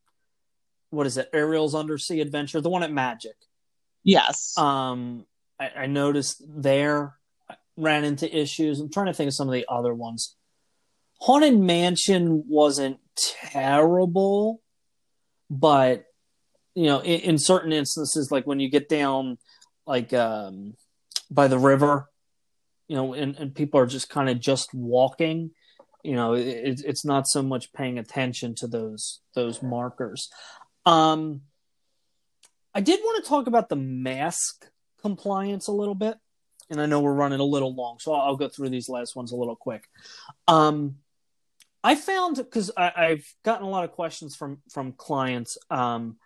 [0.90, 1.30] what is it?
[1.32, 3.36] Ariel's Undersea Adventure, the one at Magic.
[4.02, 4.56] Yes.
[4.58, 5.24] Um,
[5.58, 7.14] I, I noticed there
[7.80, 8.80] ran into issues.
[8.80, 10.36] I'm trying to think of some of the other ones.
[11.20, 14.62] Haunted Mansion wasn't terrible,
[15.50, 16.04] but
[16.74, 19.38] you know, in, in certain instances, like when you get down
[19.86, 20.74] like um,
[21.30, 22.08] by the river,
[22.88, 25.50] you know, and, and people are just kind of just walking.
[26.02, 30.28] You know, it, it's not so much paying attention to those those markers.
[30.86, 31.42] Um,
[32.74, 34.66] I did want to talk about the mask
[35.02, 36.16] compliance a little bit,
[36.70, 39.16] and I know we're running a little long, so I'll, I'll go through these last
[39.16, 39.84] ones a little quick.
[40.48, 40.96] Um,
[41.82, 46.16] I found because I've gotten a lot of questions from from clients um,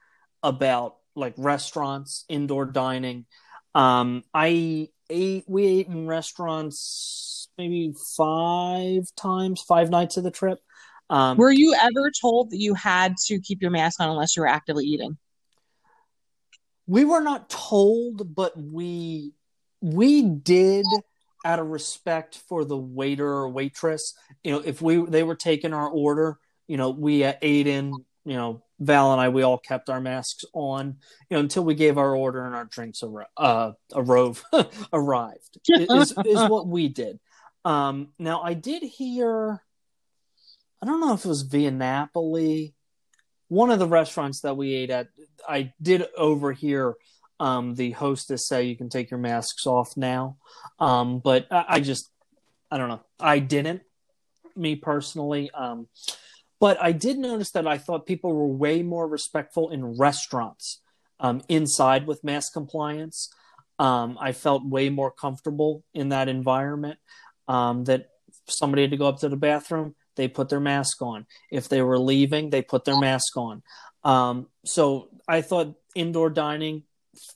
[0.42, 3.26] about like restaurants, indoor dining.
[3.74, 10.58] Um, I ate we ate in restaurants maybe five times, five nights of the trip.
[11.08, 14.42] Um, Were you ever told that you had to keep your mask on unless you
[14.42, 15.18] were actively eating?
[16.86, 19.32] we were not told, but we
[19.84, 20.86] we did
[21.44, 24.14] out of respect for the waiter or waitress.
[24.42, 28.34] You know, if we they were taking our order, you know, we ate in, you
[28.34, 30.96] know, Val and I, we all kept our masks on,
[31.28, 34.42] you know, until we gave our order and our drinks ar- uh, arove,
[34.92, 35.58] arrived.
[35.68, 37.20] is, is what we did.
[37.66, 39.62] Um, now I did hear,
[40.82, 42.74] I don't know if it was via Napoli
[43.48, 45.08] one of the restaurants that we ate at,
[45.48, 46.94] I did overhear
[47.40, 50.36] um, the hostess say you can take your masks off now.
[50.78, 52.10] Um, but I, I, just,
[52.70, 53.02] I don't know.
[53.20, 53.82] I didn't,
[54.56, 55.50] me personally.
[55.50, 55.88] Um,
[56.60, 60.80] but I did notice that I thought people were way more respectful in restaurants
[61.20, 63.28] um, inside with mask compliance.
[63.78, 66.98] Um, I felt way more comfortable in that environment.
[67.48, 68.08] Um, that
[68.48, 71.26] somebody had to go up to the bathroom, they put their mask on.
[71.50, 73.62] If they were leaving, they put their mask on.
[74.02, 76.84] Um, so I thought indoor dining,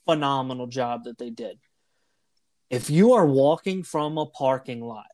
[0.06, 1.58] phenomenal job that they did.
[2.70, 5.06] If you are walking from a parking lot,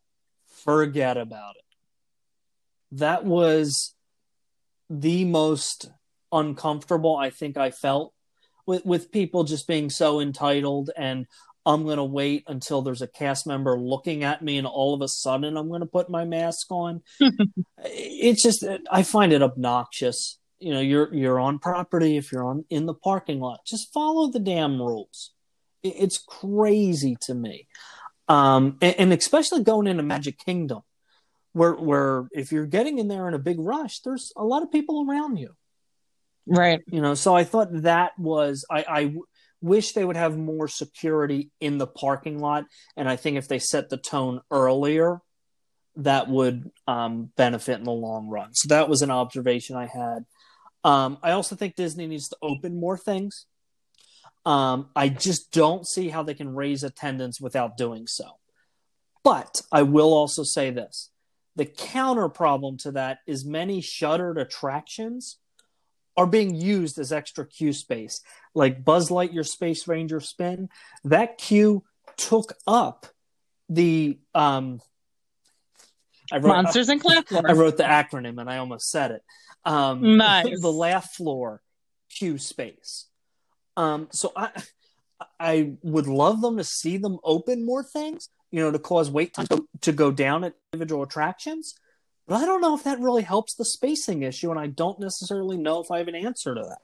[0.65, 1.63] forget about it.
[2.99, 3.95] That was
[4.91, 5.91] the most
[6.33, 8.13] uncomfortable I think I felt
[8.67, 11.27] with with people just being so entitled and
[11.67, 15.01] I'm going to wait until there's a cast member looking at me and all of
[15.01, 17.03] a sudden I'm going to put my mask on.
[17.79, 20.39] it's just I find it obnoxious.
[20.59, 23.61] You know, you're you're on property if you're on in the parking lot.
[23.67, 25.33] Just follow the damn rules.
[25.83, 27.67] It's crazy to me.
[28.29, 30.83] Um, and, and especially going into Magic Kingdom
[31.55, 34.71] where where if you're getting in there in a big rush, there's a lot of
[34.71, 35.55] people around you.
[36.47, 36.81] Right.
[36.87, 39.15] You know, so I thought that was I I
[39.63, 42.67] wish they would have more security in the parking lot.
[42.97, 45.21] And I think if they set the tone earlier,
[45.97, 48.53] that would um, benefit in the long run.
[48.53, 50.27] So that was an observation I had.
[50.85, 53.47] Um, I also think Disney needs to open more things.
[54.47, 58.25] Um, I just don't see how they can raise attendance without doing so.
[59.23, 61.11] But I will also say this
[61.57, 65.39] the counter problem to that is many shuttered attractions
[66.17, 68.21] are being used as extra queue space.
[68.55, 70.69] Like Buzz Lightyear Space Ranger Spin,
[71.05, 71.83] that queue
[72.17, 73.07] took up
[73.69, 74.81] the um
[76.33, 77.03] I wrote, Monsters and.
[77.47, 79.23] I wrote the acronym and I almost said it.
[79.65, 80.61] Um nice.
[80.61, 81.63] the laugh floor
[82.11, 83.07] queue space.
[83.77, 84.51] Um so I
[85.39, 89.35] I would love them to see them open more things, you know, to cause wait
[89.35, 91.75] time to, to go down at individual attractions.
[92.27, 95.59] But I don't know if that really helps the spacing issue, and I don't necessarily
[95.59, 96.79] know if I have an answer to that.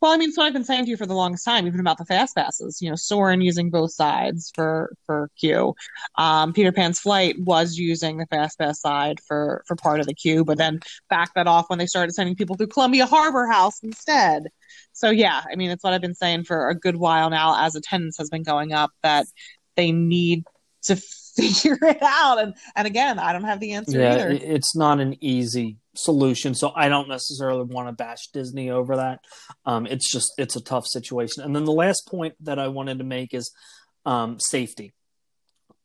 [0.00, 1.98] Well, I mean, so I've been saying to you for the longest time, even about
[1.98, 2.80] the fast passes.
[2.80, 5.74] You know, Soarin' using both sides for for queue.
[6.16, 10.14] Um, Peter Pan's flight was using the fast pass side for for part of the
[10.14, 13.82] queue, but then backed that off when they started sending people through Columbia Harbor House
[13.82, 14.44] instead.
[14.92, 17.74] So yeah, I mean, it's what I've been saying for a good while now, as
[17.76, 19.26] attendance has been going up, that
[19.76, 20.44] they need
[20.82, 20.96] to
[21.36, 22.40] figure it out.
[22.40, 24.30] And and again, I don't have the answer yeah, either.
[24.30, 26.54] it's not an easy solution.
[26.54, 29.20] So I don't necessarily want to bash Disney over that.
[29.64, 31.42] Um, it's just it's a tough situation.
[31.42, 33.50] And then the last point that I wanted to make is
[34.04, 34.92] um, safety.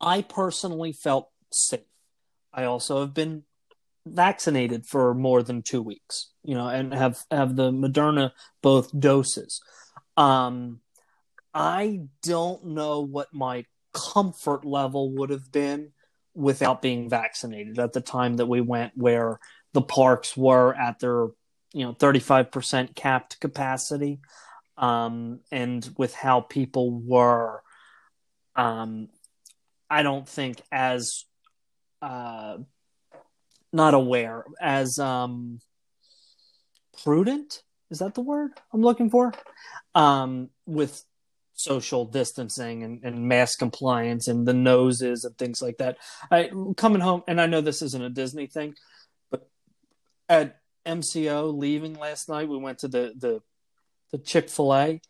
[0.02, 1.82] I personally felt safe.
[2.54, 3.44] I also have been
[4.06, 8.32] vaccinated for more than two weeks, you know, and have have the Moderna
[8.62, 9.62] both doses.
[10.16, 10.82] Um,
[11.54, 15.92] I don't know what my comfort level would have been
[16.34, 19.40] without being vaccinated at the time that we went where
[19.74, 21.28] the parks were at their
[21.74, 24.20] you know 35% capped capacity
[24.78, 27.62] um, and with how people were
[28.56, 29.10] um,
[29.90, 31.26] i don't think as
[32.02, 32.58] uh,
[33.74, 35.60] not aware as um,
[37.04, 39.34] prudent is that the word i'm looking for?
[39.96, 41.04] Um, with
[41.58, 45.98] social distancing and, and mass compliance and the noses and things like that.
[46.32, 48.76] I coming home, and I know this isn't a Disney thing,
[49.30, 49.50] but
[50.30, 53.42] at MCO leaving last night, we went to the the
[54.12, 55.02] the Chick Fil A.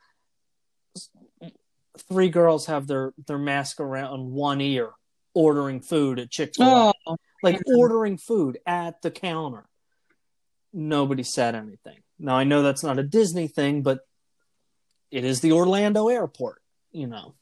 [2.10, 4.92] Three girls have their their mask around one ear,
[5.34, 7.18] ordering food at Chick Fil A, oh.
[7.44, 9.66] like ordering food at the counter.
[10.74, 11.98] Nobody said anything.
[12.18, 14.00] Now I know that's not a Disney thing, but
[15.12, 17.36] it is the Orlando airport, you know.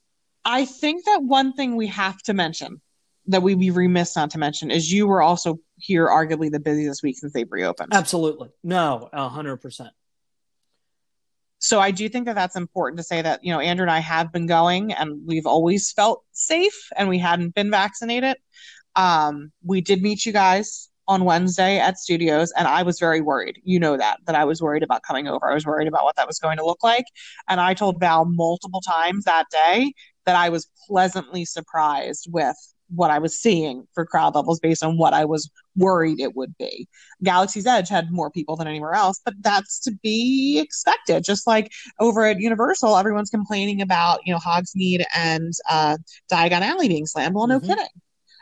[0.44, 2.82] I think that one thing we have to mention
[3.28, 7.02] that we'd be remiss not to mention is you were also here arguably the busiest
[7.02, 7.94] week since they've reopened.
[7.94, 8.50] Absolutely.
[8.64, 9.90] No, 100%.
[11.58, 14.00] So I do think that that's important to say that, you know, Andrew and I
[14.00, 18.38] have been going and we've always felt safe and we hadn't been vaccinated.
[18.96, 23.60] Um, we did meet you guys on Wednesday at studios, and I was very worried.
[23.64, 25.50] You know that that I was worried about coming over.
[25.50, 27.06] I was worried about what that was going to look like,
[27.48, 29.94] and I told Val multiple times that day
[30.26, 32.56] that I was pleasantly surprised with
[32.90, 36.56] what I was seeing for crowd levels based on what I was worried it would
[36.58, 36.88] be.
[37.24, 41.24] Galaxy's Edge had more people than anywhere else, but that's to be expected.
[41.24, 45.98] Just like over at Universal, everyone's complaining about, you know, Hogsmeade and uh,
[46.32, 47.36] Diagon Alley being slammed.
[47.36, 47.70] Well, no mm-hmm.
[47.70, 47.88] kidding.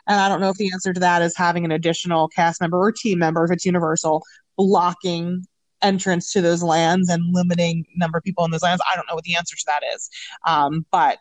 [0.06, 2.78] And I don't know if the answer to that is having an additional cast member
[2.78, 4.22] or team member, if it's Universal,
[4.56, 5.44] blocking
[5.82, 8.82] entrance to those lands and limiting number of people in those lands.
[8.90, 10.10] I don't know what the answer to that is.
[10.46, 11.18] Um, but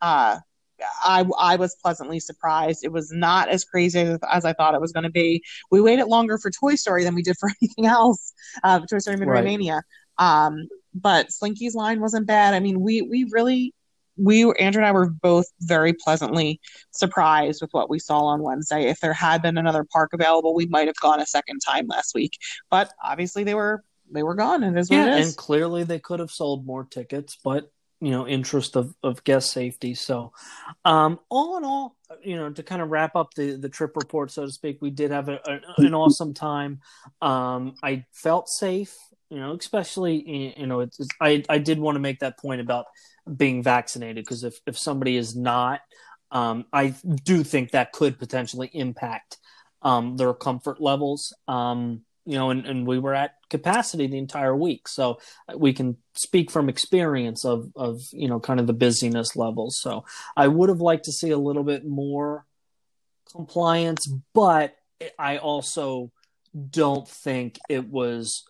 [0.00, 0.38] uh,
[1.04, 2.84] I, I was pleasantly surprised.
[2.84, 5.42] It was not as crazy as, as I thought it was going to be.
[5.70, 8.32] We waited longer for Toy Story than we did for anything else.
[8.62, 9.44] Uh, Toy Story Midway right.
[9.44, 9.82] Mania.
[10.18, 12.54] Um, but Slinky's line wasn't bad.
[12.54, 13.72] I mean, we we really
[14.16, 16.60] we Andrew and I were both very pleasantly
[16.90, 18.88] surprised with what we saw on Wednesday.
[18.88, 22.14] If there had been another park available, we might have gone a second time last
[22.14, 22.38] week.
[22.70, 25.28] But obviously they were they were gone and it is yeah, it is.
[25.28, 29.52] And clearly they could have sold more tickets, but you know, interest of, of guest
[29.52, 29.94] safety.
[29.94, 30.32] So
[30.84, 34.30] um all in all, you know, to kind of wrap up the, the trip report,
[34.30, 36.80] so to speak, we did have a, a, an awesome time.
[37.20, 38.96] Um I felt safe
[39.30, 40.86] you know, especially you know,
[41.18, 42.84] I I did want to make that point about
[43.36, 45.80] being vaccinated because if if somebody is not,
[46.30, 46.94] um, I
[47.24, 49.38] do think that could potentially impact
[49.82, 51.34] um, their comfort levels.
[51.48, 55.18] Um, you know, and, and we were at capacity the entire week, so
[55.56, 59.78] we can speak from experience of of you know kind of the busyness levels.
[59.80, 60.04] So
[60.36, 62.46] I would have liked to see a little bit more
[63.30, 64.76] compliance, but
[65.18, 66.12] I also
[66.70, 68.44] don't think it was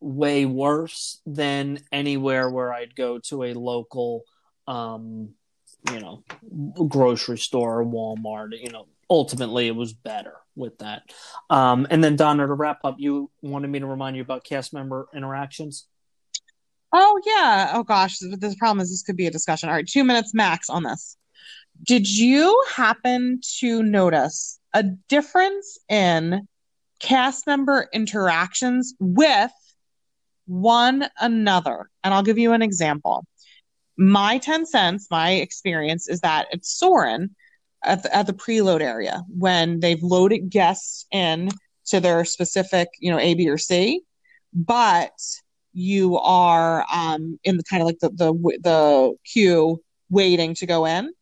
[0.00, 4.22] way worse than anywhere where I'd go to a local,
[4.66, 5.30] um,
[5.92, 6.24] you know,
[6.88, 8.50] grocery store or Walmart.
[8.60, 11.02] You know, ultimately it was better with that.
[11.50, 14.72] Um, and then Donna, to wrap up, you wanted me to remind you about cast
[14.72, 15.86] member interactions.
[16.92, 17.72] Oh yeah.
[17.74, 18.18] Oh gosh.
[18.18, 19.68] The problem is this could be a discussion.
[19.68, 21.16] All right, two minutes max on this.
[21.84, 26.48] Did you happen to notice a difference in
[26.98, 29.52] cast member interactions with
[30.48, 31.88] one another.
[32.02, 33.24] And I'll give you an example.
[33.96, 37.34] My 10 cents, my experience is that it's Soarin'
[37.84, 41.50] at the, at the preload area when they've loaded guests in
[41.86, 44.02] to their specific, you know, A, B, or C,
[44.52, 45.12] but
[45.72, 48.32] you are um, in the kind of like the, the
[48.62, 51.12] the queue waiting to go in.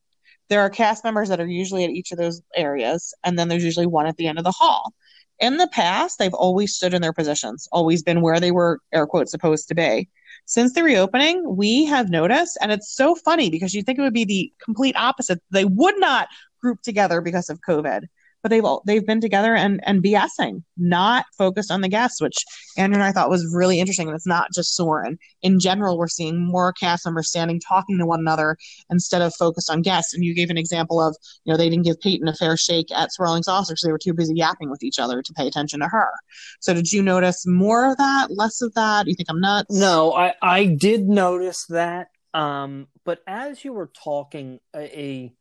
[0.49, 3.65] there are cast members that are usually at each of those areas, and then there's
[3.65, 4.93] usually one at the end of the hall.
[5.39, 9.07] In the past, they've always stood in their positions, always been where they were, air
[9.07, 10.09] quotes, supposed to be.
[10.47, 14.15] Since the reopening, we have noticed, and it's so funny because you think it would
[14.15, 15.43] be the complete opposite.
[15.51, 16.29] They would not
[16.61, 18.07] group together because of COVID
[18.47, 22.45] but they've all, they've been together and and BSing, not focused on the guests, which
[22.79, 24.07] Andrew and I thought was really interesting.
[24.07, 25.19] And it's not just Soarin'.
[25.43, 28.57] In general, we're seeing more cast members standing talking to one another
[28.89, 30.15] instead of focused on guests.
[30.15, 32.93] And you gave an example of, you know, they didn't give Peyton a fair shake
[32.95, 35.81] at Swirling Saucer because they were too busy yapping with each other to pay attention
[35.81, 36.11] to her.
[36.61, 39.09] So did you notice more of that, less of that?
[39.09, 39.77] You think I'm nuts?
[39.77, 42.11] No, I I did notice that.
[42.33, 45.33] Um, but as you were talking, a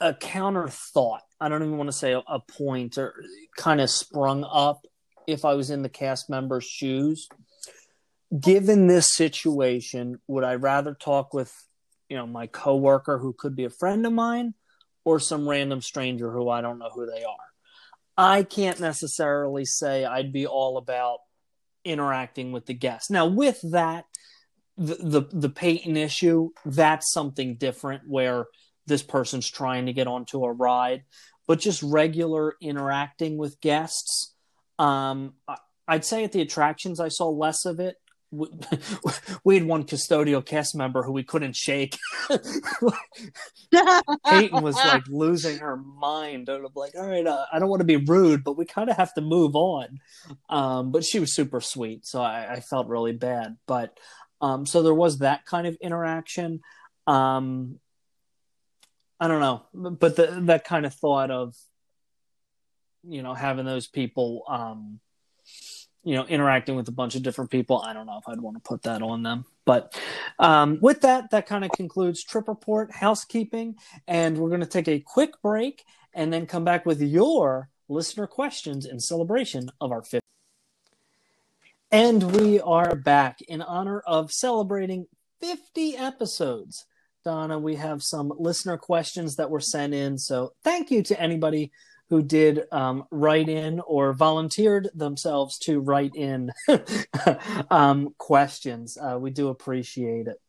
[0.00, 1.22] a counter thought.
[1.40, 3.14] I don't even want to say a, a point or
[3.56, 4.86] kind of sprung up
[5.26, 7.28] if I was in the cast member's shoes.
[8.38, 11.52] Given this situation, would I rather talk with,
[12.08, 14.54] you know, my coworker who could be a friend of mine
[15.04, 17.36] or some random stranger who I don't know who they are?
[18.16, 21.20] I can't necessarily say I'd be all about
[21.84, 23.10] interacting with the guests.
[23.10, 24.06] Now, with that,
[24.76, 28.46] the the, the Peyton issue, that's something different where
[28.88, 31.04] this person's trying to get onto a ride,
[31.46, 34.34] but just regular interacting with guests.
[34.78, 35.34] Um,
[35.86, 37.96] I'd say at the attractions, I saw less of it.
[38.30, 41.96] We had one custodial cast member who we couldn't shake.
[44.28, 46.50] Peyton was like losing her mind.
[46.50, 48.90] And I'm like, all right, uh, I don't want to be rude, but we kind
[48.90, 50.00] of have to move on.
[50.50, 53.56] Um, but she was super sweet, so I, I felt really bad.
[53.66, 53.98] But
[54.42, 56.60] um, so there was that kind of interaction.
[57.06, 57.80] Um,
[59.20, 61.56] I don't know, but the, that kind of thought of,
[63.02, 65.00] you know, having those people, um,
[66.04, 67.82] you know, interacting with a bunch of different people.
[67.84, 69.44] I don't know if I'd want to put that on them.
[69.64, 70.00] But
[70.38, 73.74] um, with that, that kind of concludes Trip Report housekeeping.
[74.06, 78.26] And we're going to take a quick break and then come back with your listener
[78.26, 80.22] questions in celebration of our fifth.
[81.90, 85.06] And we are back in honor of celebrating
[85.40, 86.86] 50 episodes
[87.24, 90.18] Donna, we have some listener questions that were sent in.
[90.18, 91.72] So thank you to anybody
[92.08, 96.50] who did um, write in or volunteered themselves to write in
[97.70, 98.96] um, questions.
[98.96, 100.40] Uh, we do appreciate it.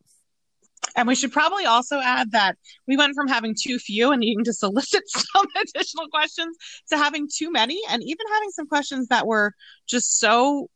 [0.95, 2.57] And we should probably also add that
[2.87, 6.57] we went from having too few and needing to solicit some additional questions
[6.89, 9.53] to having too many and even having some questions that were
[9.87, 10.69] just so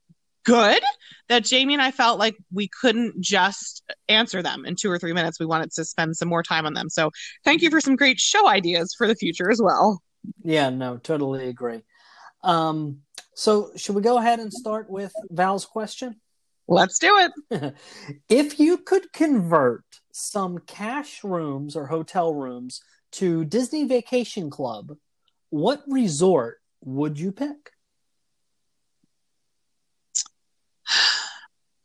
[0.44, 0.82] good
[1.30, 5.14] that Jamie and I felt like we couldn't just answer them in two or three
[5.14, 5.40] minutes.
[5.40, 6.90] We wanted to spend some more time on them.
[6.90, 7.12] So
[7.44, 10.02] thank you for some great show ideas for the future as well.
[10.44, 11.82] Yeah, no, totally agree.
[12.44, 13.00] Um,
[13.36, 16.20] so should we go ahead and start with Val's question?
[16.68, 17.74] Let's do it.
[18.30, 22.82] if you could convert some cash rooms or hotel rooms
[23.14, 24.94] to Disney Vacation Club,
[25.50, 27.73] what resort would you pick?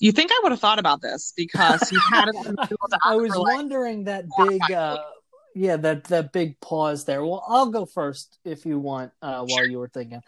[0.01, 2.79] You think I would have thought about this because you had it in the middle
[2.83, 4.99] of the I was wondering that big, uh,
[5.55, 7.25] yeah, that that big pause there.
[7.25, 9.13] Well, I'll go first if you want.
[9.21, 10.21] Uh, while you were thinking,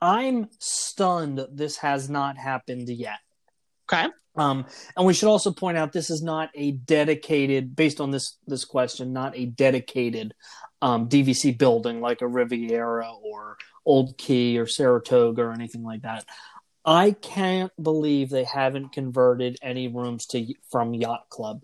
[0.00, 1.44] I'm stunned.
[1.52, 3.18] This has not happened yet.
[3.92, 4.08] Okay.
[4.36, 4.66] Um,
[4.96, 8.64] and we should also point out this is not a dedicated, based on this this
[8.64, 10.34] question, not a dedicated
[10.80, 16.24] um, DVC building like a Riviera or Old Key or Saratoga or anything like that.
[16.88, 21.60] I can't believe they haven't converted any rooms to from Yacht Club.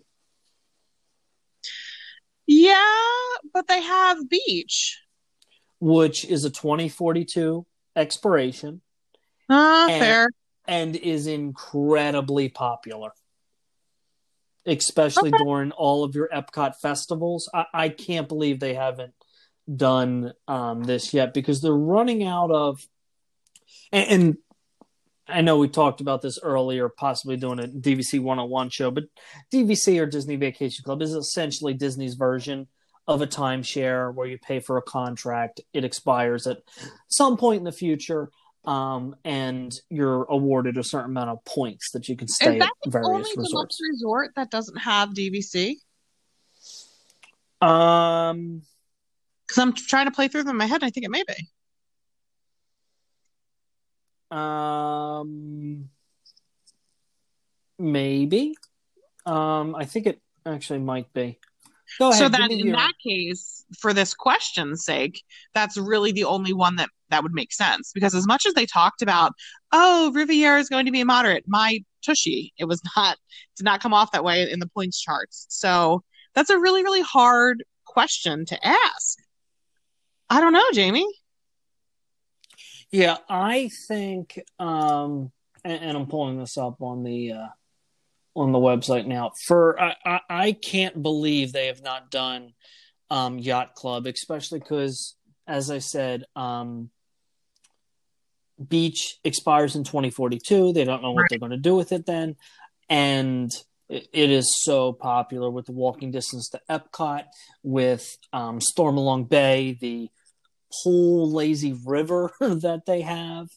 [2.45, 2.85] Yeah,
[3.51, 5.01] but they have beach,
[5.79, 7.65] which is a 2042
[7.95, 8.81] expiration.
[9.49, 10.27] Uh, and, fair.
[10.67, 13.09] And is incredibly popular,
[14.67, 15.43] especially okay.
[15.43, 17.49] during all of your Epcot festivals.
[17.51, 19.15] I, I can't believe they haven't
[19.75, 22.87] done um, this yet because they're running out of.
[23.91, 24.37] and
[25.27, 29.05] I know we talked about this earlier, possibly doing a DVC 101 show, but
[29.51, 32.67] DVC or Disney Vacation Club is essentially Disney's version
[33.07, 36.59] of a timeshare where you pay for a contract, it expires at
[37.07, 38.29] some point in the future,
[38.65, 43.07] um, and you're awarded a certain amount of points that you can stay at various
[43.07, 43.77] only resorts.
[43.77, 45.75] The resort that doesn't have DVC.
[47.61, 48.63] Um,
[49.47, 50.83] because I'm trying to play through them in my head.
[50.83, 51.49] I think it may be.
[54.31, 55.89] Um,
[57.77, 58.55] maybe.
[59.25, 61.39] Um, I think it actually might be.
[61.99, 62.13] Ahead.
[62.13, 62.75] So that in your...
[62.75, 65.23] that case, for this question's sake,
[65.53, 68.65] that's really the only one that that would make sense because as much as they
[68.65, 69.33] talked about,
[69.71, 73.17] oh, Riviera is going to be a moderate, my tushy, it was not
[73.55, 75.45] did not come off that way in the points charts.
[75.49, 76.03] So
[76.33, 79.19] that's a really really hard question to ask.
[80.29, 81.07] I don't know, Jamie.
[82.91, 85.31] Yeah, I think, um,
[85.63, 87.47] and, and I'm pulling this up on the uh,
[88.35, 89.31] on the website now.
[89.47, 92.53] For I, I, I can't believe they have not done
[93.09, 95.15] um, Yacht Club, especially because,
[95.47, 96.89] as I said, um,
[98.65, 100.73] Beach expires in 2042.
[100.73, 102.35] They don't know what they're going to do with it then,
[102.89, 103.51] and
[103.89, 107.25] it, it is so popular with the walking distance to Epcot,
[107.63, 110.09] with um, Stormalong Bay, the
[110.69, 113.49] whole lazy river that they have.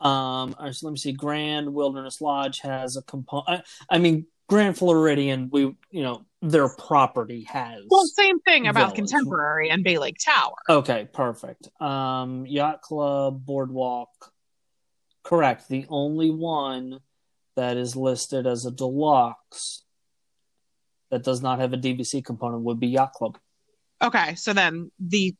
[0.00, 1.12] Um, or so let me see.
[1.12, 3.64] Grand Wilderness Lodge has a component.
[3.90, 7.84] I, I mean, Grand Floridian, we you know their property has.
[7.88, 9.10] Well, same thing about Village.
[9.10, 10.54] Contemporary and Bay Lake Tower.
[10.68, 11.68] Okay, perfect.
[11.80, 14.08] Um, Yacht Club, Boardwalk,
[15.24, 15.68] correct.
[15.68, 17.00] The only one
[17.56, 19.82] that is listed as a deluxe
[21.10, 23.36] that does not have a DVC component would be Yacht Club.
[24.00, 25.34] Okay, so then the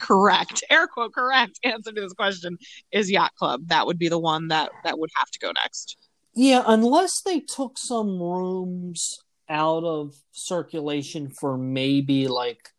[0.00, 2.58] correct, air quote correct answer to this question
[2.90, 3.62] is Yacht Club.
[3.66, 5.96] That would be the one that that would have to go next.
[6.34, 12.70] Yeah, unless they took some rooms out of circulation for maybe like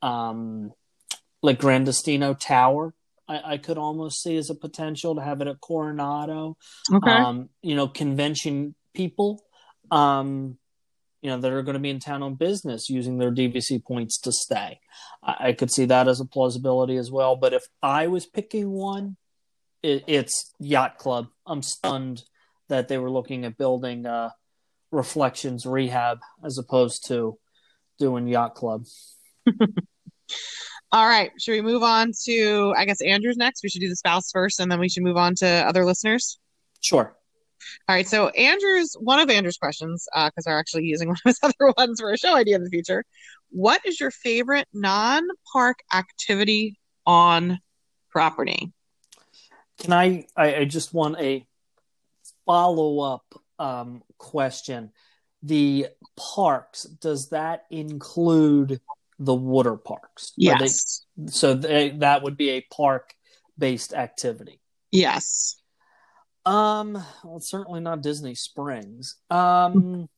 [0.00, 0.72] um
[1.42, 2.94] like Gran Destino Tower.
[3.28, 6.56] I, I could almost see as a potential to have it at Coronado.
[6.92, 7.10] Okay.
[7.10, 9.42] Um, you know, convention people
[9.90, 10.58] um
[11.22, 14.18] you know that are going to be in town on business using their DVC points
[14.20, 14.80] to stay.
[15.22, 17.36] I, I could see that as a plausibility as well.
[17.36, 19.16] But if I was picking one,
[19.82, 21.28] it, it's Yacht Club.
[21.46, 22.22] I'm stunned
[22.68, 24.30] that they were looking at building uh,
[24.90, 27.38] Reflections Rehab as opposed to
[27.98, 28.84] doing Yacht Club.
[30.90, 31.30] All right.
[31.38, 33.62] Should we move on to, I guess, Andrew's next?
[33.62, 36.38] We should do the spouse first, and then we should move on to other listeners.
[36.80, 37.14] Sure.
[37.88, 38.06] All right.
[38.06, 42.00] So, Andrew's one of Andrew's questions, because they're actually using one of his other ones
[42.00, 43.04] for a show idea in the future.
[43.50, 47.58] What is your favorite non park activity on
[48.10, 48.72] property?
[49.78, 50.26] Can I?
[50.36, 51.46] I, I just want a
[52.46, 54.90] follow up um, question.
[55.42, 58.80] The parks does that include
[59.18, 60.32] the water parks?
[60.32, 61.04] Are they- Yes.
[61.28, 63.14] so they, that would be a park
[63.56, 64.60] based activity.
[64.90, 65.56] Yes.
[66.48, 69.16] Um, well, certainly not Disney Springs.
[69.28, 70.08] Um,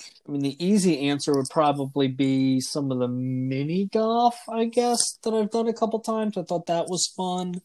[0.00, 5.18] I mean, the easy answer would probably be some of the mini golf, I guess,
[5.24, 6.36] that I've done a couple times.
[6.36, 7.60] I thought that was fun.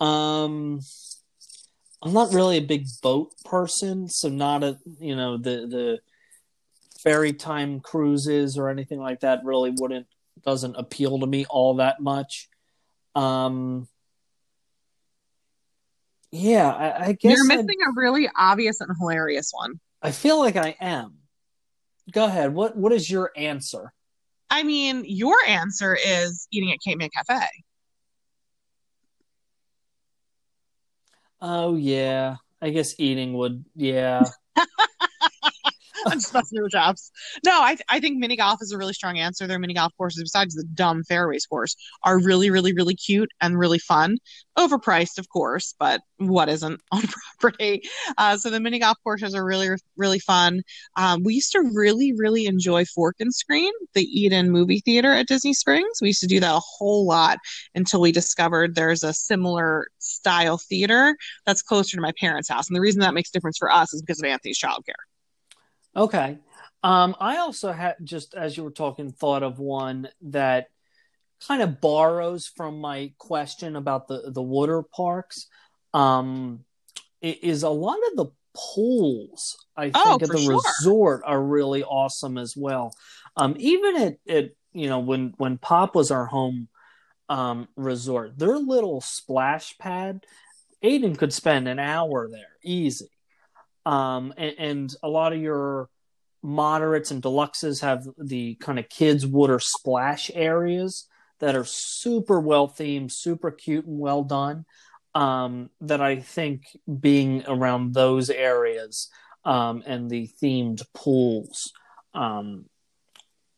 [0.00, 0.80] Um,
[2.02, 5.98] I'm not really a big boat person, so not a you know the the
[7.04, 10.08] ferry time cruises or anything like that really wouldn't
[10.44, 12.48] doesn't appeal to me all that much.
[13.14, 13.86] Um,
[16.32, 19.80] yeah, I, I guess You're I'd- missing a really obvious and hilarious one.
[20.02, 21.14] I feel like I am.
[22.12, 22.54] Go ahead.
[22.54, 23.92] What What is your answer?
[24.48, 27.46] I mean, your answer is eating at Cape May Cafe.
[31.40, 33.64] Oh yeah, I guess eating would.
[33.74, 34.24] Yeah,
[36.06, 37.10] I'm just busting your chops.
[37.44, 39.46] No, I I think mini golf is a really strong answer.
[39.46, 43.58] Their mini golf courses, besides the dumb fairways course, are really, really, really cute and
[43.58, 44.18] really fun.
[44.58, 47.02] Overpriced, of course, but what isn't on
[47.38, 47.82] property?
[48.18, 50.62] Uh, so the mini golf courses are really, really fun.
[50.96, 55.28] Um, we used to really, really enjoy Fork and Screen, the Eden movie theater at
[55.28, 55.98] Disney Springs.
[56.00, 57.38] We used to do that a whole lot
[57.74, 62.68] until we discovered there's a similar style theater that's closer to my parents' house.
[62.68, 65.09] And the reason that makes difference for us is because of Anthony's childcare.
[65.96, 66.38] Okay.
[66.82, 70.68] Um, I also had just as you were talking, thought of one that
[71.46, 75.46] kind of borrows from my question about the the water parks.
[75.92, 76.64] Um,
[77.20, 80.56] is a lot of the pools I think Oh, at the sure.
[80.56, 82.94] resort are really awesome as well.
[83.36, 86.68] Um, even at, at you know when when Pop was our home
[87.28, 90.24] um, resort, their little splash pad,
[90.82, 93.10] Aiden could spend an hour there easy
[93.86, 95.88] um, and, and a lot of your
[96.42, 101.06] moderates and deluxes have the kind of kids water splash areas
[101.38, 104.64] that are super well themed, super cute and well done.
[105.12, 106.62] Um, that I think
[107.00, 109.10] being around those areas
[109.44, 111.72] um, and the themed pools
[112.14, 112.66] um,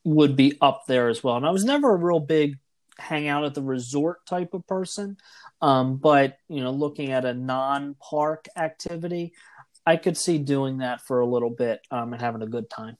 [0.05, 1.37] would be up there as well.
[1.37, 2.59] And I was never a real big
[2.99, 5.17] hang out at the resort type of person,
[5.61, 9.33] um, but you know, looking at a non-park activity,
[9.87, 12.97] I could see doing that for a little bit um, and having a good time.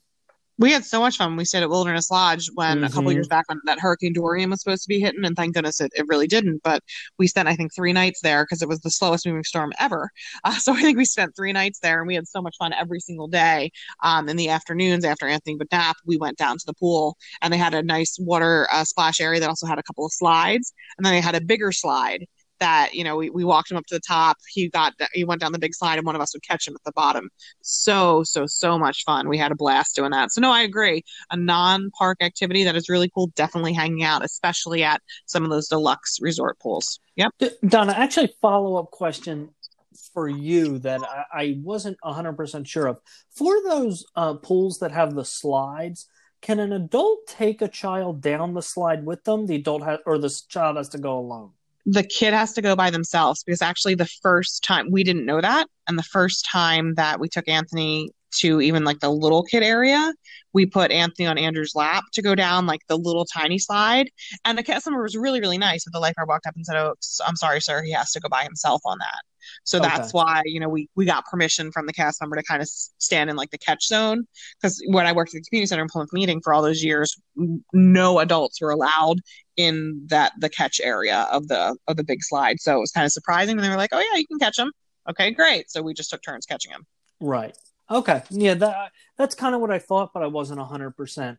[0.59, 1.35] We had so much fun.
[1.35, 3.13] We stayed at Wilderness Lodge when a couple Mhm.
[3.13, 5.91] years back when that Hurricane Dorian was supposed to be hitting, and thank goodness it,
[5.95, 6.61] it really didn't.
[6.63, 6.83] But
[7.17, 10.11] we spent, I think, three nights there because it was the slowest moving storm ever.
[10.43, 12.71] Uh, so I think we spent three nights there, and we had so much fun
[12.73, 13.71] every single day.
[14.03, 17.51] Um, in the afternoons after Anthony would nap, we went down to the pool, and
[17.51, 20.71] they had a nice water uh, splash area that also had a couple of slides,
[20.97, 22.27] and then they had a bigger slide
[22.63, 24.37] that you know we, we walked him up to the top.
[24.47, 26.75] He got he went down the big slide and one of us would catch him
[26.75, 27.29] at the bottom.
[27.61, 29.27] So so so much fun.
[29.27, 30.31] We had a blast doing that.
[30.31, 31.03] So no i agree.
[31.29, 35.67] A non-park activity that is really cool definitely hanging out especially at some of those
[35.67, 36.99] deluxe resort pools.
[37.15, 37.33] Yep.
[37.67, 39.49] Donna, actually, follow up question
[40.13, 42.99] for you that I, I wasn't 100% sure of.
[43.35, 46.07] For those uh, pools that have the slides,
[46.41, 49.47] can an adult take a child down the slide with them?
[49.47, 51.51] The adult has, or the child has to go alone?
[51.85, 55.41] The kid has to go by themselves because actually the first time we didn't know
[55.41, 55.67] that.
[55.87, 60.11] And the first time that we took anthony to even like the little kid area
[60.53, 64.09] we put anthony on andrew's lap to go down like the little tiny slide.
[64.45, 66.95] And the customer was really really nice but the lifeguard walked up and said oh
[67.25, 67.83] i'm sorry sir.
[67.83, 69.21] He has to go by himself on that
[69.63, 69.87] so Okay.
[69.87, 72.67] that's why you know we we got permission from the cast member to kind of
[72.67, 74.25] stand in like the catch zone
[74.61, 77.15] because when i worked at the community center in plymouth meeting for all those years
[77.73, 79.19] no adults were allowed
[79.57, 82.59] in that the catch area of the of the big slide.
[82.59, 83.55] So it was kind of surprising.
[83.57, 84.71] And they were like, "Oh yeah, you can catch them."
[85.09, 85.69] Okay, great.
[85.69, 86.85] So we just took turns catching them.
[87.19, 87.55] Right.
[87.89, 88.23] Okay.
[88.29, 91.37] Yeah, that that's kind of what I thought, but I wasn't 100%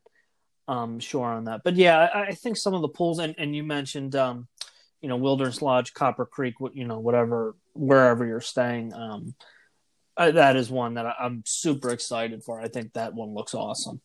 [0.68, 1.62] um, sure on that.
[1.64, 4.48] But yeah, I, I think some of the pools, and, and you mentioned, um,
[5.04, 8.94] you know, Wilderness Lodge, Copper Creek, you know, whatever, wherever you're staying.
[8.94, 9.34] Um,
[10.16, 12.58] uh, that is one that I, I'm super excited for.
[12.58, 14.00] I think that one looks awesome.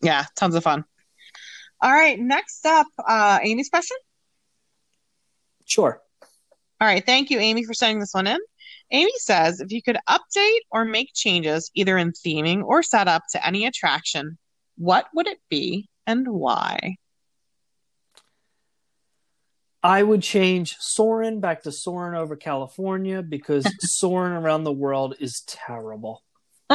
[0.00, 0.84] Yeah, tons of fun.
[1.82, 3.96] All right, next up, uh, Amy's question.
[5.64, 6.00] Sure.
[6.80, 8.38] All right, thank you, Amy, for sending this one in.
[8.92, 13.44] Amy says, if you could update or make changes either in theming or setup to
[13.44, 14.38] any attraction,
[14.76, 16.94] what would it be and why?
[19.84, 25.42] I would change Soarin' back to Soarin' over California because Soarin' around the world is
[25.46, 26.22] terrible.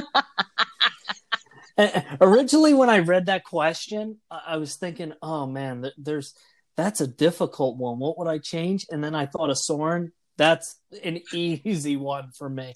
[2.22, 6.36] Originally, when I read that question, I was thinking, "Oh man, there's
[6.78, 7.97] that's a difficult one.
[7.97, 10.12] What would I change?" And then I thought of Soarin'.
[10.38, 12.76] That's an easy one for me.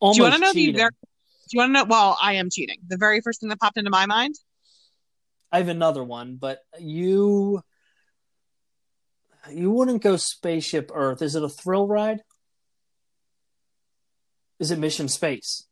[0.00, 0.74] Almost Do you want to know cheating.
[0.76, 1.84] the very, Do you want to know?
[1.84, 2.78] Well, I am cheating.
[2.88, 4.36] The very first thing that popped into my mind.
[5.52, 7.60] I have another one, but you
[9.50, 11.22] you wouldn't go spaceship Earth.
[11.22, 12.20] Is it a thrill ride?
[14.58, 15.66] Is it Mission Space?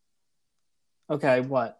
[1.08, 1.78] Okay, what?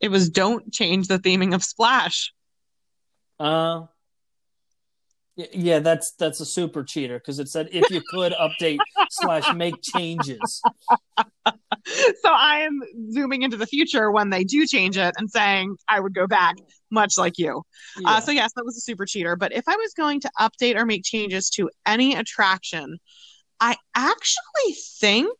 [0.00, 2.32] It was don't change the theming of Splash.
[3.38, 3.86] Uh
[5.36, 8.78] yeah, that's that's a super cheater because it said if you could update
[9.10, 10.62] slash make changes.
[11.86, 12.80] So I am
[13.10, 16.56] zooming into the future when they do change it and saying I would go back,
[16.90, 17.62] much like you.
[17.98, 18.10] Yeah.
[18.10, 19.36] Uh, so yes, that was a super cheater.
[19.36, 22.98] But if I was going to update or make changes to any attraction,
[23.60, 25.36] I actually think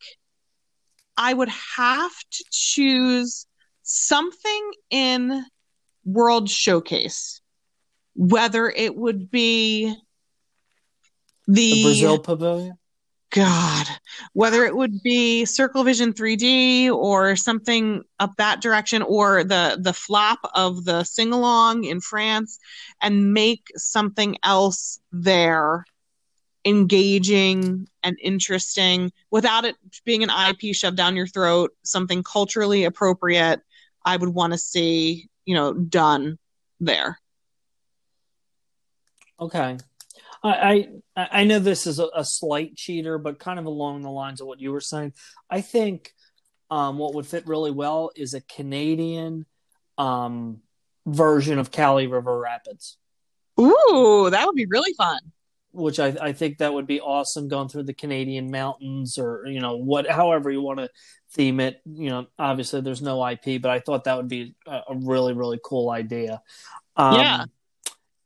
[1.17, 3.45] I would have to choose
[3.83, 5.45] something in
[6.05, 7.41] World Showcase,
[8.15, 9.95] whether it would be
[11.47, 12.77] the Brazil Pavilion.
[13.33, 13.87] God,
[14.33, 19.91] whether it would be Circle Vision 3D or something up that direction, or the the
[19.91, 22.59] flop of the sing along in France,
[23.01, 25.83] and make something else there
[26.63, 29.75] engaging and interesting without it
[30.05, 33.61] being an IP shoved down your throat, something culturally appropriate.
[34.05, 36.37] I would want to see, you know, done
[36.79, 37.19] there.
[39.39, 39.77] Okay.
[40.43, 44.09] I, I I know this is a, a slight cheater, but kind of along the
[44.11, 45.13] lines of what you were saying.
[45.49, 46.13] I think
[46.69, 49.45] um, what would fit really well is a Canadian
[49.97, 50.61] um,
[51.05, 52.97] version of Cali River Rapids,
[53.59, 55.19] Ooh, that would be really fun.
[55.71, 59.59] which I, I think that would be awesome going through the Canadian mountains or you
[59.59, 60.89] know what however you want to
[61.31, 61.81] theme it.
[61.85, 65.33] You know, obviously there's no IP, but I thought that would be a, a really
[65.33, 66.41] really cool idea.
[66.95, 67.45] Um, Yeah.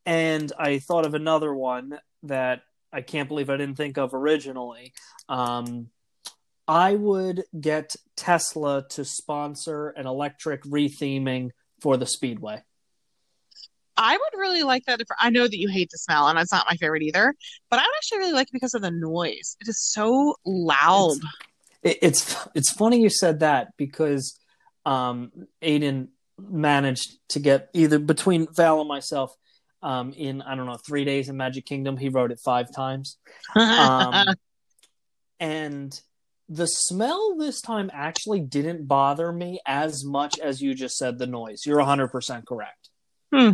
[0.07, 2.61] And I thought of another one that
[2.93, 4.93] I can't believe I didn't think of originally.
[5.27, 5.89] Um,
[6.65, 11.51] I would get Tesla to sponsor an electric retheming
[11.81, 12.63] for the Speedway.
[13.97, 16.53] I would really like that if I know that you hate the smell and it's
[16.53, 17.33] not my favorite either,
[17.69, 19.57] but I would actually really like it because of the noise.
[19.59, 21.17] It is so loud.
[21.83, 24.39] It, it's it's funny you said that because
[24.85, 25.31] um,
[25.61, 29.35] Aiden managed to get either between Val and myself
[29.81, 31.97] um, in I don't know three days in Magic Kingdom.
[31.97, 33.17] He wrote it five times.
[33.55, 34.25] um,
[35.39, 35.99] and
[36.49, 41.27] the smell this time actually didn't bother me as much as you just said the
[41.27, 41.63] noise.
[41.65, 42.89] You're 100% correct.
[43.33, 43.51] Hmm.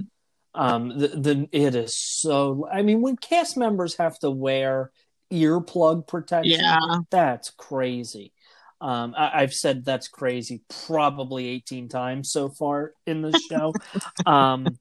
[0.55, 2.67] Um, the, the it is so.
[2.71, 4.91] I mean, when cast members have to wear
[5.31, 6.99] earplug protection, Yeah.
[7.09, 8.33] that's crazy.
[8.79, 13.73] Um, I, I've said that's crazy probably 18 times so far in the show.
[14.29, 14.77] um,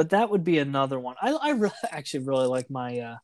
[0.00, 1.14] but that would be another one.
[1.20, 3.16] I, I really, actually really like my uh,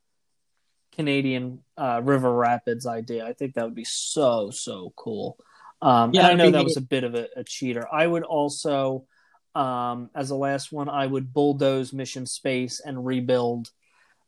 [0.94, 3.24] Canadian uh, River Rapids idea.
[3.24, 5.38] I think that would be so so cool.
[5.80, 7.88] Um, Yeah, I know that was a bit of a, a cheater.
[7.90, 9.06] I would also,
[9.54, 13.70] um, as the last one, I would bulldoze Mission Space and rebuild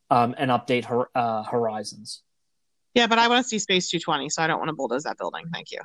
[0.08, 2.22] um, and update her, uh, Horizons.
[2.94, 5.18] Yeah, but I want to see Space 220, so I don't want to bulldoze that
[5.18, 5.44] building.
[5.52, 5.80] Thank you.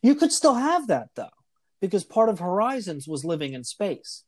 [0.00, 1.28] You could still have that though,
[1.82, 4.24] because part of Horizons was living in space.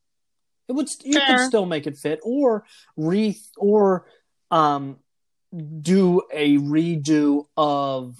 [0.68, 1.26] It would you Fair.
[1.26, 2.64] could still make it fit, or
[2.96, 4.06] re or
[4.50, 4.98] um
[5.80, 8.16] do a redo of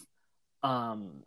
[0.63, 1.23] um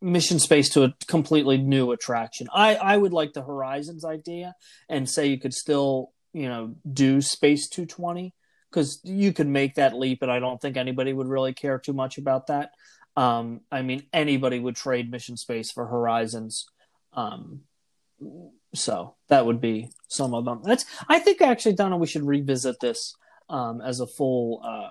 [0.00, 2.48] Mission Space to a completely new attraction.
[2.52, 4.54] I I would like the Horizons idea
[4.88, 8.34] and say you could still you know do Space 220
[8.70, 11.92] because you could make that leap, and I don't think anybody would really care too
[11.92, 12.72] much about that.
[13.16, 16.66] Um, I mean, anybody would trade Mission Space for Horizons.
[17.12, 17.62] Um,
[18.74, 20.60] so that would be some of them.
[20.64, 23.14] That's I think actually, Donna, we should revisit this
[23.48, 24.90] um, as a full uh,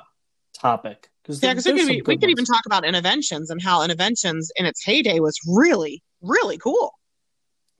[0.54, 3.86] topic because Yeah, because we could, be- we could even talk about Innoventions and how
[3.86, 6.94] Innoventions in its heyday was really, really cool.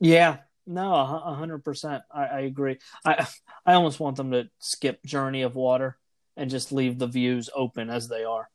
[0.00, 2.02] Yeah, no, a a hundred percent.
[2.12, 2.78] I, I agree.
[3.04, 3.26] I
[3.66, 5.98] I almost want them to skip Journey of Water
[6.36, 8.48] and just leave the views open as they are.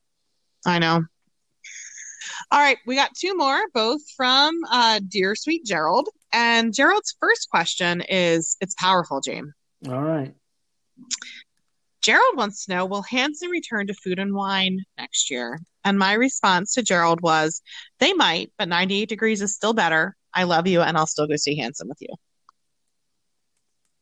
[0.65, 1.03] I know.
[2.51, 6.07] All right, we got two more, both from uh, Dear Sweet Gerald.
[6.33, 9.53] And Gerald's first question is It's powerful, James.
[9.87, 10.33] All right.
[12.01, 15.59] Gerald wants to know Will Hanson return to Food and Wine next year?
[15.85, 17.61] And my response to Gerald was
[17.99, 20.15] They might, but 98 degrees is still better.
[20.33, 22.09] I love you, and I'll still go see Hanson with you.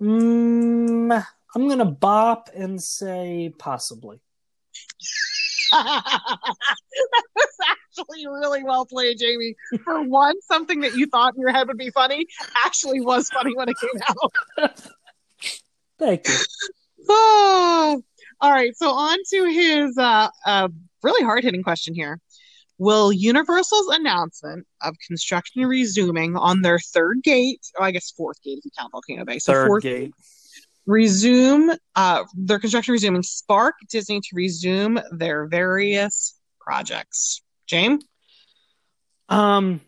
[0.02, 4.20] Mm, I'm gonna bop and say possibly.
[5.72, 6.38] that
[7.36, 7.48] was
[8.00, 9.56] actually really well played, Jamie.
[9.84, 12.26] For one, something that you thought in your head would be funny
[12.66, 14.82] actually was funny when it came out.
[16.00, 16.36] Thank you.
[17.14, 18.02] Oh,
[18.42, 18.76] all right.
[18.78, 20.70] So on to his uh, uh,
[21.02, 22.20] really hard hitting question here.
[22.78, 28.60] Will Universal's announcement of construction resuming on their third gate, or I guess fourth gate
[28.60, 30.14] if you count Volcano Bay, so Third fourth gate.
[30.86, 37.42] resume uh, their construction resuming spark Disney to resume their various projects?
[37.72, 38.04] James?
[39.30, 39.80] Um,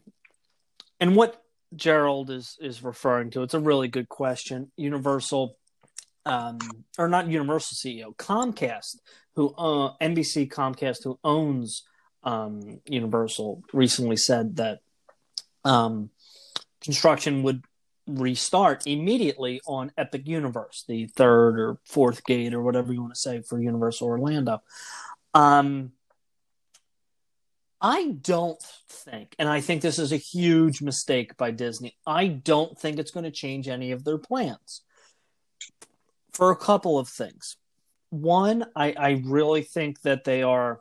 [1.01, 1.43] and what
[1.75, 4.71] Gerald is is referring to, it's a really good question.
[4.77, 5.57] Universal,
[6.25, 6.59] um,
[6.97, 8.99] or not Universal CEO, Comcast,
[9.35, 11.83] who uh, NBC Comcast, who owns
[12.23, 14.79] um, Universal, recently said that
[15.65, 16.09] um,
[16.79, 17.65] construction would
[18.07, 23.19] restart immediately on Epic Universe, the third or fourth gate or whatever you want to
[23.19, 24.61] say for Universal Orlando.
[25.33, 25.91] Um,
[27.85, 31.97] I don't think, and I think this is a huge mistake by Disney.
[32.07, 34.83] I don't think it's going to change any of their plans
[36.31, 37.57] for a couple of things.
[38.09, 40.79] One, I, I really think that they are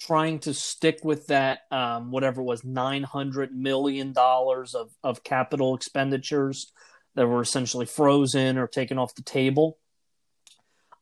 [0.00, 6.72] trying to stick with that, um, whatever it was, $900 million of, of capital expenditures
[7.16, 9.78] that were essentially frozen or taken off the table.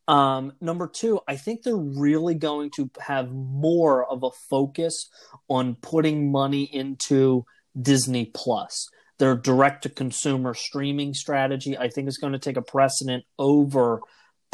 [0.07, 5.09] Um, number two, I think they're really going to have more of a focus
[5.49, 7.45] on putting money into
[7.81, 8.89] Disney Plus.
[9.19, 14.01] Their direct to consumer streaming strategy, I think, is going to take a precedent over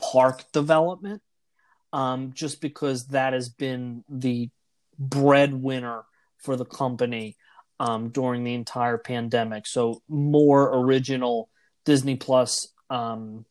[0.01, 1.22] park development,
[1.92, 4.51] um, just because that has been the
[4.98, 6.05] breadwinner
[6.38, 7.36] for the company
[7.80, 9.66] um, during the entire pandemic.
[9.66, 11.48] So, more original
[11.86, 13.46] Disney Plus um,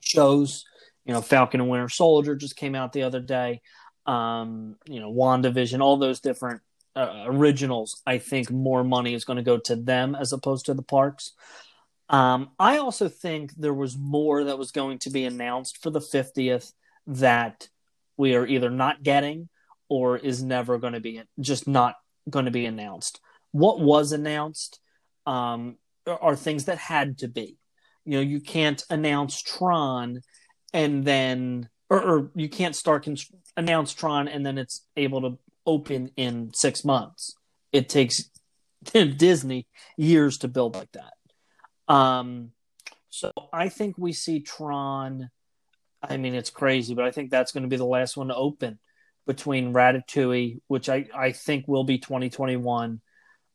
[0.00, 0.64] shows
[1.10, 3.62] you know, Falcon and Winter Soldier just came out the other day.
[4.06, 6.60] Um, you know, WandaVision, all those different
[6.94, 8.00] uh, originals.
[8.06, 11.32] I think more money is going to go to them as opposed to the parks.
[12.08, 15.98] Um, I also think there was more that was going to be announced for the
[15.98, 16.72] 50th
[17.08, 17.68] that
[18.16, 19.48] we are either not getting
[19.88, 21.96] or is never going to be just not
[22.28, 23.18] going to be announced.
[23.50, 24.78] What was announced
[25.26, 27.56] um, are things that had to be.
[28.04, 30.20] You know, you can't announce Tron
[30.72, 33.16] and then or, or you can't start con-
[33.56, 37.34] announce Tron and then it's able to open in six months.
[37.72, 38.30] It takes
[38.92, 39.66] Disney
[39.96, 41.92] years to build like that.
[41.92, 42.52] Um,
[43.10, 45.30] so I think we see Tron.
[46.02, 48.34] I mean, it's crazy, but I think that's going to be the last one to
[48.34, 48.78] open
[49.26, 53.00] between Ratatouille, which I, I think will be 2021,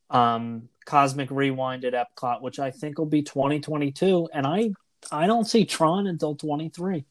[0.09, 4.71] um, Cosmic Rewind at Epcot, which I think will be 2022, and I
[5.11, 7.05] I don't see Tron until 23.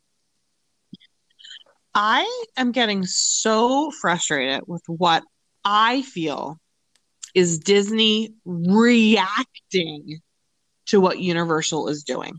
[1.95, 5.23] I am getting so frustrated with what
[5.65, 6.59] I feel
[7.35, 10.21] is Disney reacting
[10.87, 12.39] to what Universal is doing.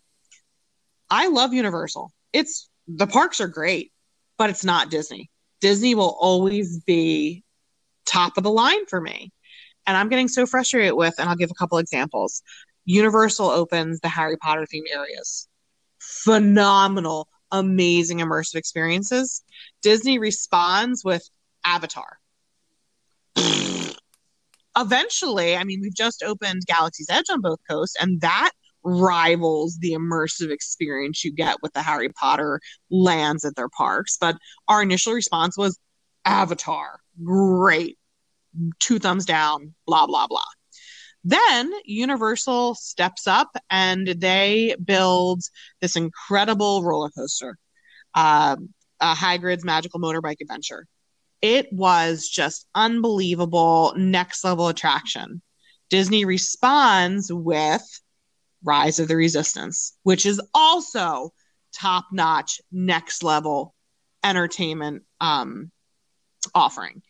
[1.10, 2.12] I love Universal.
[2.34, 3.92] It's the parks are great,
[4.38, 5.30] but it's not Disney.
[5.62, 7.44] Disney will always be
[8.06, 9.32] top of the line for me.
[9.88, 12.42] And I'm getting so frustrated with, and I'll give a couple examples.
[12.86, 15.48] Universal opens the Harry Potter themed areas.
[16.00, 19.44] Phenomenal, amazing immersive experiences.
[19.82, 21.28] Disney responds with
[21.66, 22.20] Avatar.
[24.78, 28.52] Eventually, I mean, we've just opened Galaxy's Edge on both coasts, and that
[28.84, 32.62] rivals the immersive experience you get with the Harry Potter
[32.92, 34.18] lands at their parks.
[34.20, 35.80] But our initial response was
[36.24, 37.00] Avatar.
[37.24, 37.98] Great.
[38.80, 40.44] Two thumbs down, blah, blah, blah.
[41.26, 45.42] Then Universal steps up and they build
[45.82, 47.58] this incredible roller coaster,
[48.14, 48.56] uh,
[49.00, 50.86] uh, Hagrid's Magical Motorbike Adventure.
[51.42, 55.42] It was just unbelievable, next level attraction.
[55.90, 57.84] Disney responds with
[58.64, 61.34] Rise of the Resistance, which is also
[61.74, 63.74] top notch, next level
[64.24, 65.72] entertainment um,
[66.54, 67.02] offering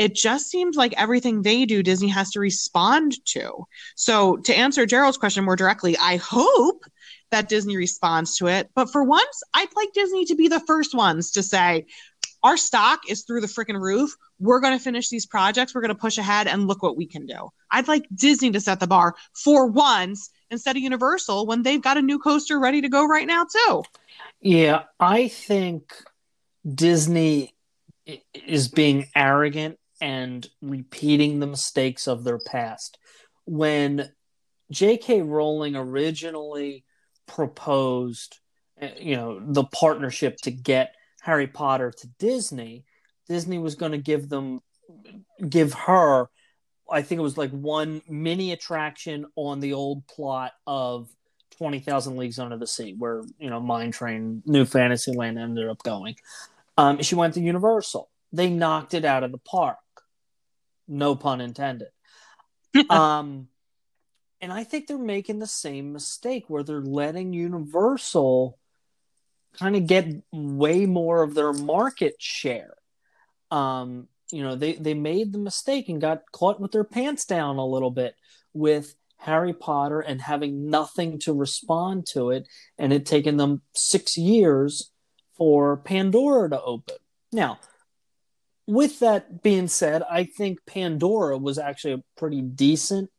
[0.00, 3.66] it just seems like everything they do, Disney has to respond to.
[3.96, 6.84] So, to answer Gerald's question more directly, I hope
[7.30, 8.70] that Disney responds to it.
[8.74, 11.84] But for once, I'd like Disney to be the first ones to say,
[12.42, 14.16] our stock is through the freaking roof.
[14.38, 15.74] We're going to finish these projects.
[15.74, 17.50] We're going to push ahead and look what we can do.
[17.70, 21.98] I'd like Disney to set the bar for once instead of Universal when they've got
[21.98, 23.82] a new coaster ready to go right now, too.
[24.40, 25.92] Yeah, I think
[26.66, 27.54] Disney
[28.32, 32.98] is being arrogant and repeating the mistakes of their past.
[33.44, 34.10] When
[34.70, 35.22] J.K.
[35.22, 36.84] Rowling originally
[37.26, 38.38] proposed,
[38.80, 42.84] eh, you know, the partnership to get Harry Potter to Disney,
[43.28, 44.60] Disney was going to give them,
[45.48, 46.28] give her,
[46.90, 51.08] I think it was like one mini attraction on the old plot of
[51.58, 56.14] 20,000 Leagues Under the Sea, where, you know, Mine Train, New Fantasyland ended up going.
[56.78, 58.08] Um, she went to Universal.
[58.32, 59.76] They knocked it out of the park
[60.90, 61.88] no pun intended.
[62.90, 63.48] um,
[64.40, 68.58] and I think they're making the same mistake where they're letting Universal
[69.58, 72.74] kind of get way more of their market share.
[73.50, 77.56] Um, you know, they they made the mistake and got caught with their pants down
[77.56, 78.14] a little bit
[78.52, 84.16] with Harry Potter and having nothing to respond to it, and it taken them six
[84.16, 84.90] years
[85.36, 86.96] for Pandora to open.
[87.32, 87.58] Now,
[88.70, 93.10] with that being said, I think Pandora was actually a pretty decent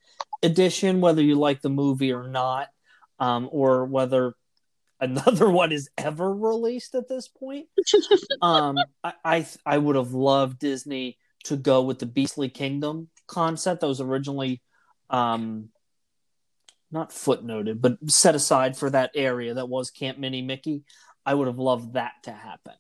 [0.42, 2.70] addition, whether you like the movie or not,
[3.20, 4.34] um, or whether
[5.02, 7.68] another one is ever released at this point.
[8.42, 13.82] um, I, I, I would have loved Disney to go with the Beastly Kingdom concept
[13.82, 14.62] that was originally
[15.10, 15.70] um,
[16.92, 20.84] not footnoted, but set aside for that area that was Camp Minnie-Mickey.
[21.26, 22.74] I would have loved that to happen.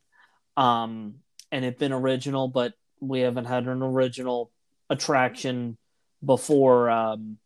[0.55, 1.15] Um,
[1.51, 4.51] and it been original, but we haven't had an original
[4.89, 5.77] attraction
[6.23, 7.37] before um,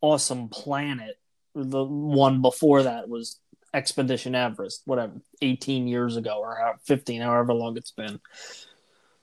[0.00, 1.16] Awesome Planet.
[1.54, 3.38] The one before that was
[3.72, 8.20] Expedition Everest, whatever, 18 years ago or 15, however long it's been.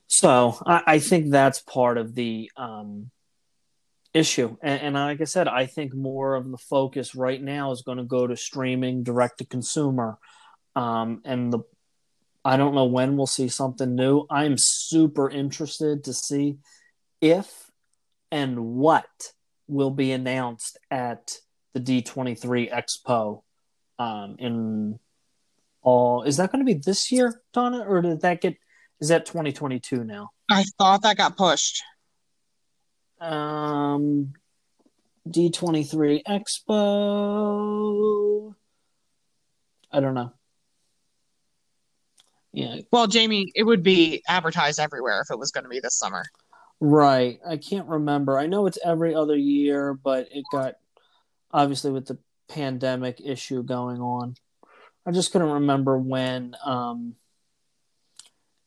[0.08, 3.12] So I, I think that's part of the um,
[4.14, 4.58] issue.
[4.62, 7.98] And, and, like I said, I think more of the focus right now is going
[7.98, 10.18] to go to streaming, direct to consumer.
[10.76, 11.60] Um, and the
[12.44, 14.26] I don't know when we'll see something new.
[14.30, 16.58] I'm super interested to see
[17.22, 17.70] if
[18.32, 19.06] and what
[19.68, 21.38] will be announced at
[21.74, 23.44] the D23 Expo
[24.00, 25.00] um, in
[25.82, 26.24] all.
[26.24, 28.56] Is that going to be this year, Donna, or did that get?
[29.00, 30.32] Is that 2022 now?
[30.50, 31.84] I thought that got pushed.
[33.20, 34.34] Um,
[35.28, 36.72] D23 Expo.
[39.92, 40.34] I don't know.
[42.54, 42.78] Yeah.
[42.92, 46.26] Well, Jamie, it would be advertised everywhere if it was going to be this summer.
[46.80, 47.40] Right.
[47.48, 48.38] I can't remember.
[48.38, 50.76] I know it's every other year, but it got
[51.52, 52.18] obviously with the
[52.50, 54.36] pandemic issue going on.
[55.06, 57.16] I just couldn't remember when um,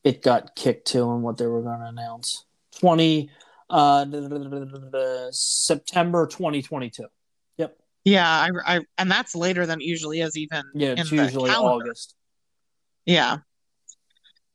[0.02, 2.44] it got kicked to and what they were going to announce.
[2.80, 3.30] 20
[3.70, 4.06] uh,
[5.30, 7.04] September 2022.
[7.56, 7.76] Yep.
[8.04, 12.14] Yeah, I, I and that's later than it usually is even Yeah, it's usually August.
[13.06, 13.38] Yeah.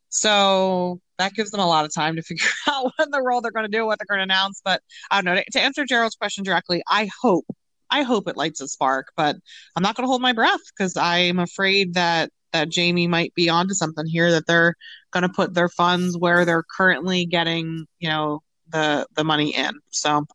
[0.10, 3.44] So that gives them a lot of time to figure out what in the world
[3.44, 4.62] they're going to do, what they're going to announce.
[4.64, 5.42] But I don't know.
[5.42, 7.46] To, to answer Gerald's question directly, I hope,
[7.90, 9.36] I hope it lights a spark, but
[9.76, 13.50] I'm not going to hold my breath because I'm afraid that that Jamie might be
[13.50, 14.32] onto something here.
[14.32, 14.76] That they're
[15.12, 19.72] going to put their funds where they're currently getting, you know, the the money in.
[19.90, 20.26] So,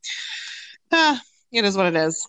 [0.91, 1.17] uh,
[1.51, 2.27] it is what it is.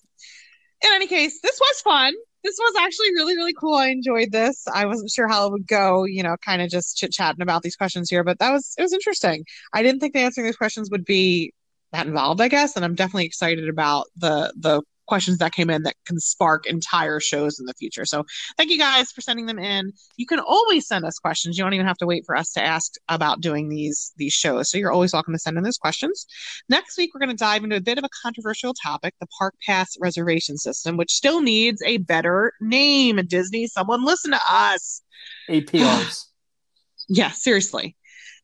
[0.85, 2.15] In any case, this was fun
[2.47, 3.75] this was actually really really cool.
[3.75, 4.67] I enjoyed this.
[4.73, 7.63] I wasn't sure how it would go you know kind of just chit chatting about
[7.63, 9.45] these questions here but that was it was interesting.
[9.73, 11.53] I didn't think the answering these questions would be
[11.93, 15.83] that involved i guess and i'm definitely excited about the the questions that came in
[15.83, 18.05] that can spark entire shows in the future.
[18.05, 18.25] So
[18.57, 19.93] thank you guys for sending them in.
[20.17, 21.57] You can always send us questions.
[21.57, 24.71] You don't even have to wait for us to ask about doing these these shows.
[24.71, 26.27] So you're always welcome to send in those questions.
[26.69, 29.55] Next week we're going to dive into a bit of a controversial topic, the Park
[29.65, 33.21] Pass reservation system, which still needs a better name.
[33.27, 35.03] Disney, someone listen to us.
[35.49, 36.25] APRs.
[37.09, 37.97] yeah, seriously.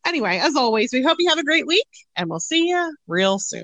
[0.05, 3.39] Anyway, as always, we hope you have a great week and we'll see you real
[3.39, 3.61] soon.